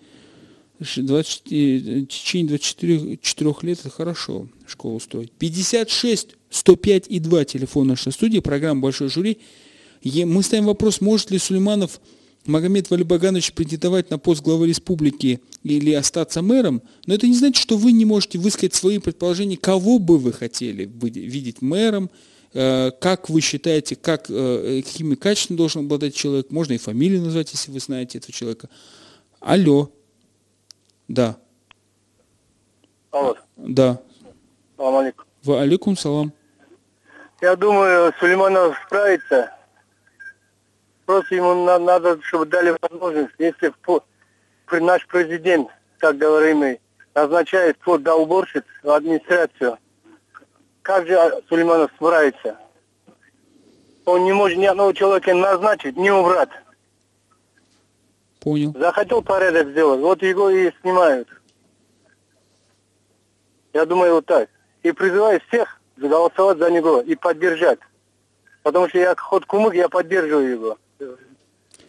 [0.79, 5.33] 20, в течение 24 4 лет это хорошо школу строить.
[5.33, 9.39] 56 105 и 2 телефон нашей студии, программа «Большой жюри».
[10.05, 12.01] Мы ставим вопрос, может ли Сулейманов
[12.47, 17.77] Магомед Валибаганович претендовать на пост главы республики или остаться мэром, но это не значит, что
[17.77, 22.11] вы не можете высказать свои предположения, кого бы вы хотели видеть мэром,
[22.55, 27.53] э, как вы считаете, как, э, какими качествами должен обладать человек, можно и фамилию назвать,
[27.53, 28.69] если вы знаете этого человека.
[29.41, 29.91] Алло.
[31.09, 31.37] Да.
[33.11, 33.37] Алло.
[33.57, 34.01] Да.
[34.77, 35.25] Салам алейкум.
[35.45, 36.33] Ва алейкум салам.
[37.41, 39.56] Я думаю, Сулейманов справится
[41.07, 43.73] Просто ему надо, чтобы дали возможность, если
[44.81, 46.81] наш президент как говорим мы,
[47.15, 49.79] назначает квота уборщиц в администрацию.
[50.83, 52.57] Как же Сулейманов справится?
[54.05, 56.51] Он не может ни одного человека назначить, не убрать.
[58.41, 58.73] Понял.
[58.79, 61.29] Захотел порядок сделать, вот его и снимают.
[63.73, 64.49] Я думаю, вот так.
[64.83, 67.81] И призываю всех голосовать за него и поддержать.
[68.63, 70.79] Потому что я ход кумык, я поддерживаю его.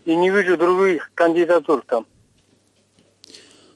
[0.08, 2.05] И не вижу других кандидатур там.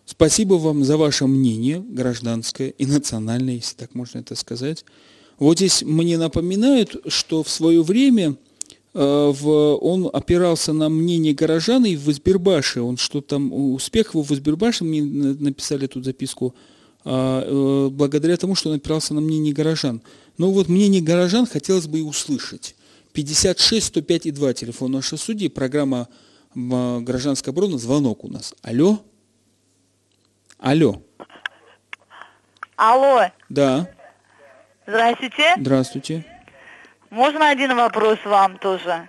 [0.06, 4.86] Спасибо вам за ваше мнение, гражданское и национальное, если так можно это сказать.
[5.40, 8.38] Вот здесь мне напоминают, что в свое время
[8.94, 14.24] э, в, он опирался на мнение горожан и в Избербаше, он что там, успех его
[14.24, 16.56] в Избербаше, мне написали тут записку,
[17.04, 20.02] а, э, благодаря тому, что он опирался на мнение горожан.
[20.38, 22.76] Но вот мнение горожан хотелось бы и услышать.
[23.14, 26.08] 56 105 и 2 телефон нашей судьи, программа
[26.54, 28.54] «Гражданская оборона», звонок у нас.
[28.62, 29.04] Алло?
[30.58, 31.02] Алло.
[32.76, 33.32] Алло.
[33.50, 33.90] Да.
[34.88, 35.54] Здравствуйте.
[35.58, 36.26] Здравствуйте.
[37.10, 39.08] Можно один вопрос вам тоже?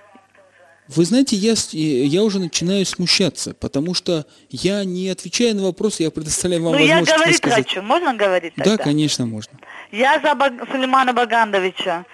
[0.89, 6.11] Вы знаете, я, я уже начинаю смущаться, потому что я не отвечаю на вопросы, я
[6.11, 7.83] предоставляю вам ну, возможность я говорить хочу.
[7.83, 8.77] Можно говорить тогда?
[8.77, 9.59] Да, конечно, можно.
[9.91, 10.53] Я за Баг...
[10.71, 12.05] Сулеймана Багандовича.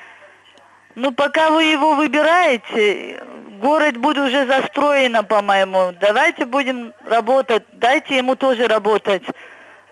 [1.01, 3.23] Ну, пока вы его выбираете,
[3.61, 5.93] город будет уже застроено, по-моему.
[6.01, 9.23] Давайте будем работать, дайте ему тоже работать.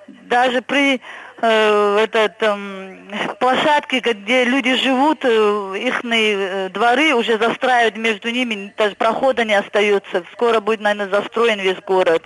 [0.08, 1.00] Даже при
[1.42, 8.74] э, этот, э, площадке, где люди живут, э, их э, дворы уже застраивают между ними,
[8.76, 10.24] даже прохода не остается.
[10.32, 12.24] Скоро будет, наверное, застроен весь город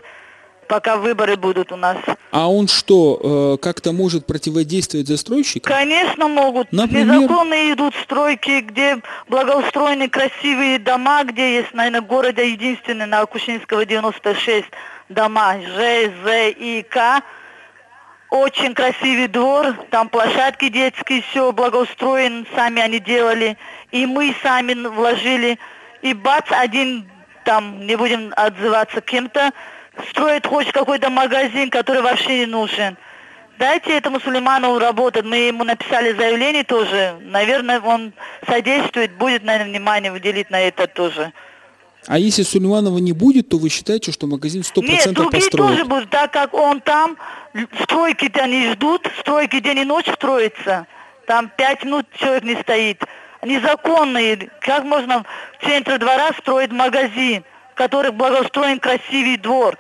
[0.70, 1.96] пока выборы будут у нас.
[2.30, 5.70] А он что, э, как-то может противодействовать застройщикам?
[5.70, 6.70] Конечно могут.
[6.70, 7.16] Например?
[7.16, 8.98] Незаконно идут стройки, где
[9.28, 14.66] благоустроены красивые дома, где есть, наверное, в городе единственный на Акушинского 96
[15.08, 17.20] дома Ж, З и К.
[18.30, 23.58] Очень красивый двор, там площадки детские, все благоустроено, сами они делали.
[23.90, 25.58] И мы сами вложили.
[26.02, 27.10] И бац, один
[27.44, 29.50] там, не будем отзываться кем-то,
[30.10, 32.96] строит хоть какой-то магазин, который вообще не нужен.
[33.58, 35.24] Дайте этому Сулейманову работать.
[35.24, 37.16] Мы ему написали заявление тоже.
[37.20, 38.12] Наверное, он
[38.48, 41.32] содействует, будет, наверное, внимание выделить на это тоже.
[42.06, 45.70] А если Сулейманова не будет, то вы считаете, что магазин 100% Нет, другие построят?
[45.72, 47.18] тоже будут, так как он там,
[47.82, 50.86] стройки-то не ждут, стройки день и ночь строятся.
[51.26, 53.04] Там пять минут человек не стоит.
[53.42, 54.50] Незаконные.
[54.60, 55.24] Как можно
[55.58, 57.44] в центре двора строить магазин?
[57.74, 59.76] Которых благоустроен красивый двор,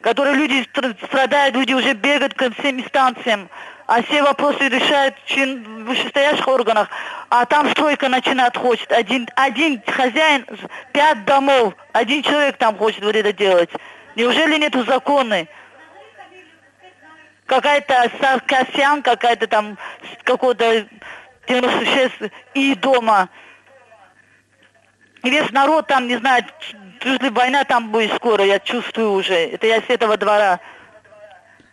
[0.00, 0.68] который люди
[1.04, 3.48] страдают, люди уже бегают к всем инстанциям,
[3.86, 6.88] а все вопросы решают в вышестоящих органах,
[7.30, 8.92] а там стройка начинает хочет.
[8.92, 10.46] Один, один хозяин,
[10.92, 13.70] пять домов, один человек там хочет вот это делать.
[14.14, 15.48] Неужели нету законы?
[17.46, 19.78] Какая-то Саркасян, какая-то там,
[20.24, 20.86] какого-то
[21.48, 23.30] 96 и дома.
[25.22, 26.44] Весь народ там, не знает,
[27.04, 29.34] если война там будет скоро, я чувствую уже.
[29.34, 30.60] Это я с этого двора.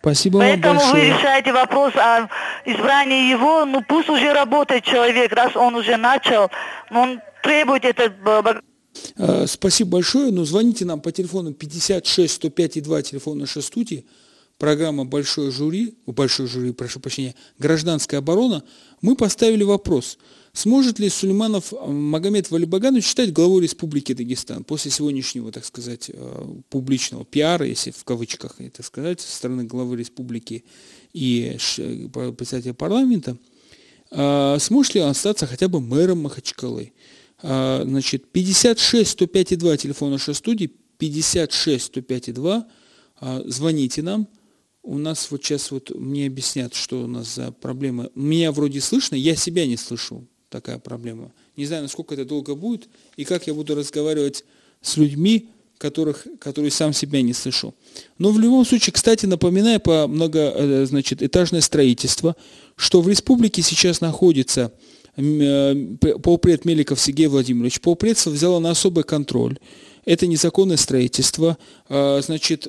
[0.00, 1.12] Спасибо Поэтому вам большое.
[1.12, 2.28] вы решаете вопрос о
[2.64, 6.48] избрании его, ну пусть уже работает человек, раз он уже начал,
[6.92, 8.12] он требует это
[9.16, 10.30] э, Спасибо большое.
[10.30, 14.06] Ну, звоните нам по телефону 56 105 и 2, телефон нашей студии.
[14.58, 18.62] Программа «Большое жюри», «Большое жюри», прошу прощения, «Гражданская оборона».
[19.02, 20.18] Мы поставили вопрос–
[20.56, 26.46] Сможет ли Сулейманов э, Магомед Валибаганович считать главой Республики Дагестан после сегодняшнего, так сказать, э,
[26.70, 30.64] публичного пиара, если в кавычках это сказать, со стороны главы республики
[31.12, 31.58] и
[32.38, 33.36] председателя парламента,
[34.10, 36.94] э, сможет ли он остаться хотя бы мэром Махачкалы?
[37.42, 42.66] Значит, 56 105 2 телефон нашей студии, 56 105 2,
[43.44, 44.26] звоните нам,
[44.82, 48.08] у нас вот сейчас вот мне объяснят, что у нас за проблема.
[48.14, 50.26] Меня вроде слышно, я себя не слышу
[50.60, 51.32] такая проблема.
[51.56, 54.44] Не знаю, насколько это долго будет, и как я буду разговаривать
[54.80, 55.48] с людьми,
[55.78, 57.74] которых, которые сам себя не слышу.
[58.18, 62.34] Но в любом случае, кстати, напоминаю по много, э, значит, этажное строительство,
[62.76, 64.72] что в республике сейчас находится
[65.16, 65.74] э,
[66.22, 67.80] полпред Меликов Сергей Владимирович.
[67.80, 69.58] Полпредство взяло на особый контроль
[70.06, 72.68] это незаконное строительство, а, значит,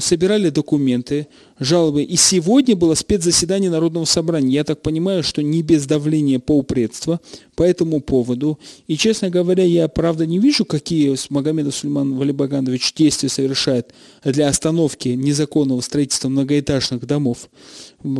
[0.00, 1.28] собирали документы,
[1.60, 2.02] жалобы.
[2.02, 4.54] И сегодня было спецзаседание Народного собрания.
[4.54, 7.20] Я так понимаю, что не без давления полпредства
[7.54, 8.58] по этому поводу.
[8.86, 13.92] И, честно говоря, я, правда, не вижу, какие Магомедов Сулейман Валибаганович действия совершает
[14.24, 17.48] для остановки незаконного строительства многоэтажных домов.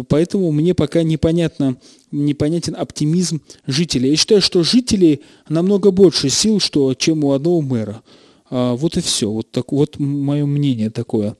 [0.08, 1.76] Поэтому мне пока непонятно,
[2.10, 4.10] непонятен оптимизм жителей.
[4.10, 8.02] Я считаю, что жителей намного больше сил, что, чем у одного мэра.
[8.50, 9.30] А, вот и все.
[9.30, 11.36] Вот, так, вот мое мнение такое.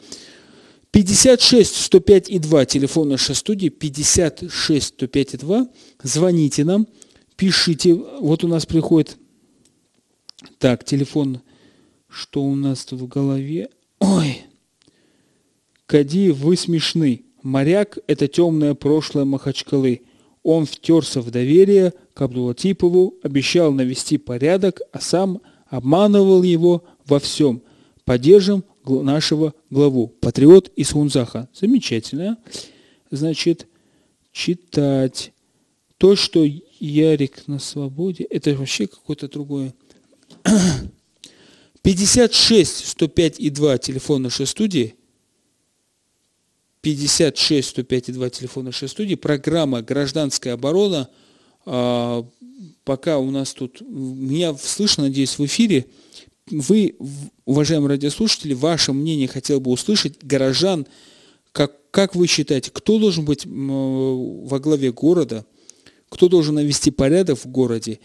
[0.93, 5.69] 56 105 и 2, телефон нашей студии, 56 105 и 2.
[6.03, 6.87] Звоните нам,
[7.37, 7.95] пишите.
[7.95, 9.17] Вот у нас приходит...
[10.59, 11.41] Так, телефон,
[12.09, 13.71] что у нас тут в голове?
[13.99, 14.43] Ой,
[15.87, 17.25] Кадиев, вы смешны.
[17.43, 20.03] Моряк– это темное прошлое Махачкалы.
[20.43, 27.63] Он втерся в доверие к Абдулатипову, обещал навести порядок, а сам обманывал его во всем.
[28.05, 30.09] Поддержим нашего главу.
[30.09, 31.49] Патриот из Хунзаха.
[31.53, 32.39] Замечательно.
[33.11, 33.67] Значит,
[34.33, 35.33] читать.
[35.99, 36.45] То, что
[36.81, 39.75] Ярик на свободе, это вообще какое-то другое.
[41.83, 44.95] 56 105 и 2 телефон нашей студии.
[46.81, 49.15] 56 105 и 2 телефон нашей студии.
[49.15, 51.09] Программа «Гражданская оборона».
[51.67, 52.27] А,
[52.85, 55.87] пока у нас тут, меня слышно, надеюсь, в эфире.
[56.51, 56.97] Вы,
[57.45, 60.19] уважаемые радиослушатели, ваше мнение хотел бы услышать.
[60.23, 60.87] Горожан,
[61.53, 65.45] как, как вы считаете, кто должен быть во главе города?
[66.09, 68.01] Кто должен навести порядок в городе?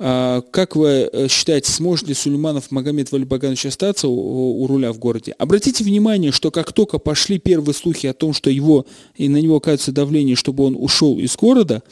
[0.00, 4.98] А, как вы э, считаете, сможет ли Сулейманов Магомед Валибаганович остаться у, у руля в
[4.98, 5.34] городе?
[5.38, 8.86] Обратите внимание, что как только пошли первые слухи о том, что его,
[9.16, 11.82] и на него оказывается давление, чтобы он ушел из города,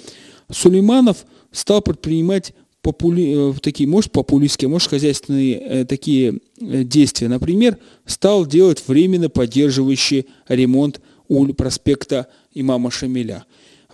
[0.51, 7.27] Сулейманов стал предпринимать попули, э, такие, может, популистские, может, хозяйственные э, такие действия.
[7.27, 13.47] Например, стал делать временно поддерживающий ремонт у проспекта имама Шамиля.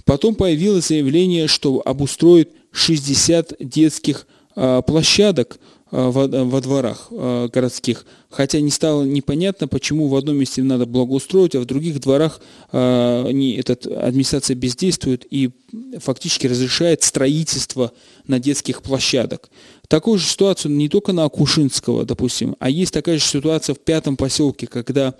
[0.04, 5.58] Потом появилось заявление, что обустроит 60 детских а, площадок
[5.90, 10.86] а, во, во дворах а, городских, хотя не стало непонятно, почему в одном месте надо
[10.86, 12.40] благоустроить, а в других дворах
[12.72, 15.50] не, этот, администрация бездействует и
[15.98, 17.92] фактически разрешает строительство
[18.26, 19.50] на детских площадок.
[19.88, 24.16] Такую же ситуацию не только на Акушинского, допустим, а есть такая же ситуация в пятом
[24.16, 25.14] поселке, когда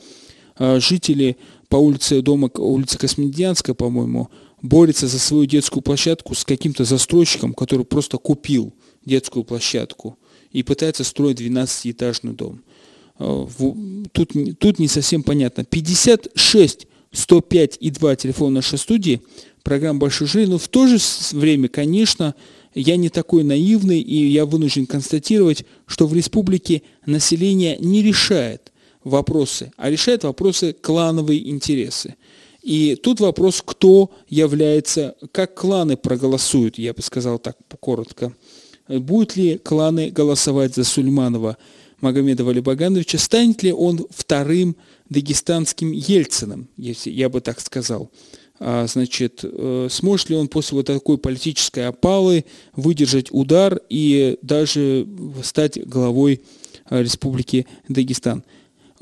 [0.59, 1.36] жители
[1.68, 4.28] по улице дома, улице Космедианская, по-моему,
[4.62, 8.72] борется за свою детскую площадку с каким-то застройщиком, который просто купил
[9.04, 10.16] детскую площадку
[10.52, 12.62] и пытается строить 12-этажный дом.
[13.18, 13.46] А,
[14.12, 15.64] тут, тут не совсем понятно.
[15.64, 19.20] 56 105 и 2 телефон нашей студии,
[19.62, 20.96] программа «Большой жили», но в то же
[21.32, 22.34] время, конечно,
[22.74, 28.72] я не такой наивный, и я вынужден констатировать, что в республике население не решает
[29.04, 32.14] вопросы, а решает вопросы клановые интересы.
[32.62, 38.32] И тут вопрос, кто является, как кланы проголосуют, я бы сказал так коротко.
[38.88, 41.56] Будут ли кланы голосовать за Сульманова
[42.00, 43.18] Магомеда Валибагановича?
[43.18, 44.76] Станет ли он вторым
[45.08, 48.10] дагестанским Ельцином, если я бы так сказал?
[48.64, 52.44] А, значит, э, сможет ли он после вот такой политической опалы
[52.76, 55.06] выдержать удар и даже
[55.42, 56.42] стать главой
[56.88, 58.44] э, Республики Дагестан?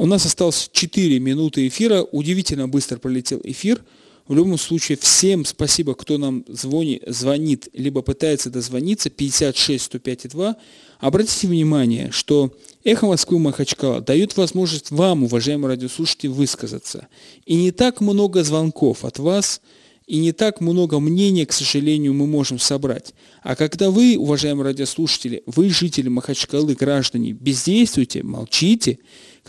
[0.00, 2.00] У нас осталось 4 минуты эфира.
[2.00, 3.84] Удивительно быстро пролетел эфир.
[4.28, 9.10] В любом случае, всем спасибо, кто нам звонит, звонит либо пытается дозвониться.
[9.10, 10.56] 56 105 2.
[11.00, 12.50] Обратите внимание, что
[12.82, 17.08] «Эхо Москвы» Махачкала дает возможность вам, уважаемые радиослушатели, высказаться.
[17.44, 19.60] И не так много звонков от вас–
[20.10, 23.14] и не так много мнений, к сожалению, мы можем собрать.
[23.44, 28.98] А когда вы, уважаемые радиослушатели, вы, жители Махачкалы, граждане, бездействуете, молчите,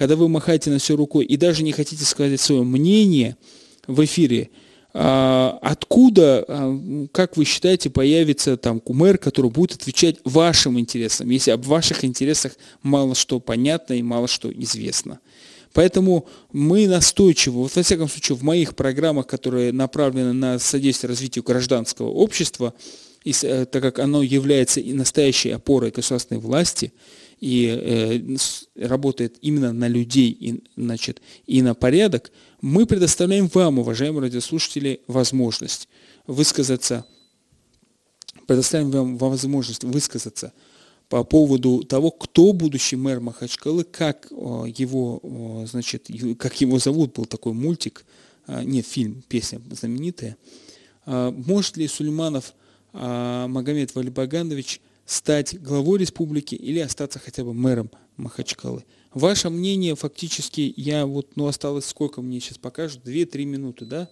[0.01, 3.37] когда вы махаете на все рукой и даже не хотите сказать свое мнение
[3.85, 4.49] в эфире,
[4.95, 11.51] а, откуда, а, как вы считаете, появится там кумер, который будет отвечать вашим интересам, если
[11.51, 15.19] об ваших интересах мало что понятно и мало что известно.
[15.71, 21.43] Поэтому мы настойчиво, вот во всяком случае в моих программах, которые направлены на содействие развитию
[21.43, 22.73] гражданского общества,
[23.23, 26.91] и, э, так как оно является и настоящей опорой государственной власти
[27.41, 32.31] и э, работает именно на людей и, значит, и на порядок,
[32.61, 35.89] мы предоставляем вам, уважаемые радиослушатели, возможность
[36.27, 37.05] высказаться,
[38.47, 40.53] предоставим вам возможность высказаться–
[41.11, 46.07] по поводу того, кто будущий мэр Махачкалы, как его, значит,
[46.39, 48.05] как его зовут, был такой мультик,
[48.47, 50.37] а, нет, фильм, песня знаменитая.
[51.05, 52.53] А, может ли Сулейманов
[52.93, 54.79] а, Магомед Валибаганович
[55.11, 58.85] стать главой республики или остаться хотя бы мэром Махачкалы?
[59.13, 64.09] Ваше мнение фактически, я вот, ну осталось сколько мне сейчас покажут, 2-3 минуты, да?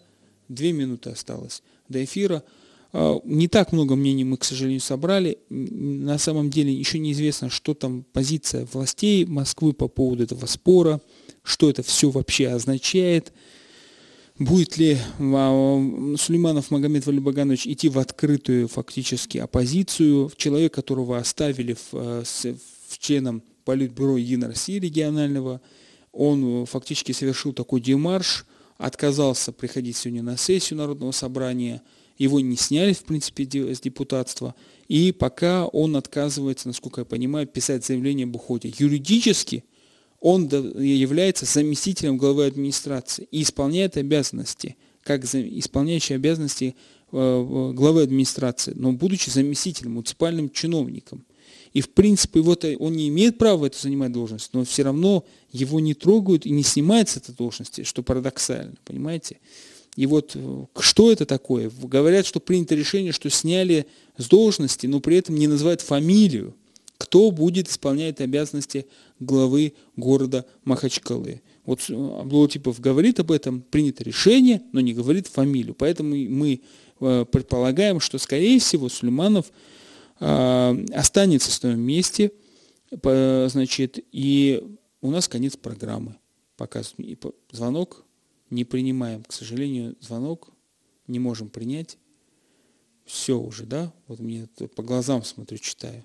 [0.49, 2.43] Две минуты осталось до эфира.
[2.91, 5.37] А, не так много мнений мы, к сожалению, собрали.
[5.49, 10.99] На самом деле еще неизвестно, что там позиция властей Москвы по поводу этого спора,
[11.43, 13.31] что это все вообще означает.
[14.39, 22.23] Будет ли Сулейманов Магомед Валибаганович идти в открытую фактически оппозицию, человек, которого оставили в, а,
[22.23, 25.59] в членом Политбюро Единой России регионального,
[26.13, 28.45] он фактически совершил такой демарш,
[28.77, 31.81] отказался приходить сегодня на сессию Народного собрания,
[32.17, 34.55] его не сняли, в принципе, с депутатства,
[34.87, 38.73] и пока он отказывается, насколько я понимаю, писать заявление об уходе.
[38.77, 39.65] Юридически
[40.21, 46.75] он является заместителем главы администрации и исполняет обязанности, как исполняющий обязанности
[47.11, 51.25] э, главы администрации, но будучи заместителем, муниципальным чиновником.
[51.71, 55.79] И в принципе вот он не имеет права это занимать должность, но все равно его
[55.79, 59.37] не трогают и не снимают с этой должности, что парадоксально, понимаете?
[59.95, 61.71] И вот э, что это такое?
[61.81, 63.85] Говорят, что принято решение, что сняли
[64.17, 66.55] с должности, но при этом не называют фамилию,
[66.99, 68.85] кто будет исполнять обязанности
[69.19, 71.41] главы города Махачкалы.
[71.65, 75.73] Вот э, Абдулатипов говорит об этом, принято решение, но не говорит фамилию.
[75.73, 76.61] Поэтому мы
[76.99, 79.51] э, предполагаем, что, скорее всего, Сулейманов
[80.19, 82.33] останется в своем месте,
[82.91, 84.61] значит, и
[84.99, 86.17] у нас конец программы.
[86.57, 86.81] Пока
[87.53, 88.03] звонок
[88.49, 89.23] не принимаем.
[89.23, 90.49] К сожалению, звонок
[91.07, 91.97] не можем принять.
[93.05, 93.93] Все уже, да?
[94.07, 96.03] Вот мне по глазам смотрю, читаю.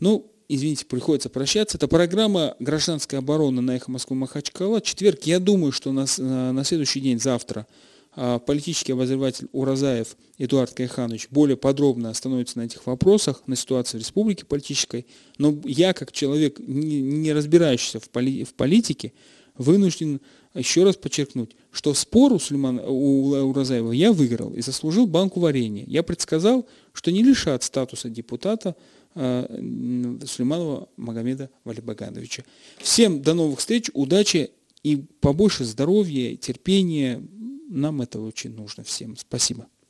[0.00, 1.76] Ну, извините, приходится прощаться.
[1.76, 4.80] Это программа «Гражданская оборона» на «Эхо Москвы Махачкала».
[4.80, 6.06] Четверг, я думаю, что на,
[6.52, 7.66] на следующий день, завтра,
[8.14, 14.00] а, политический обозреватель Уразаев Эдуард Кайханович более подробно остановится на этих вопросах, на ситуации в
[14.00, 15.06] республике политической.
[15.38, 19.14] Но я, как человек, не, разбирающийся в, поли, в политике,
[19.56, 20.20] вынужден
[20.54, 25.84] еще раз подчеркнуть, что спор у, Сулеймана, у Уразаева я выиграл и заслужил банку варенья.
[25.86, 32.44] Я предсказал, что не лишат статуса депутата э, Сулейманова Магомеда Валибагановича.
[32.78, 34.50] Всем до новых встреч, удачи
[34.82, 37.22] и побольше здоровья, терпения.
[37.68, 39.16] Нам это очень нужно всем.
[39.16, 39.66] Спасибо.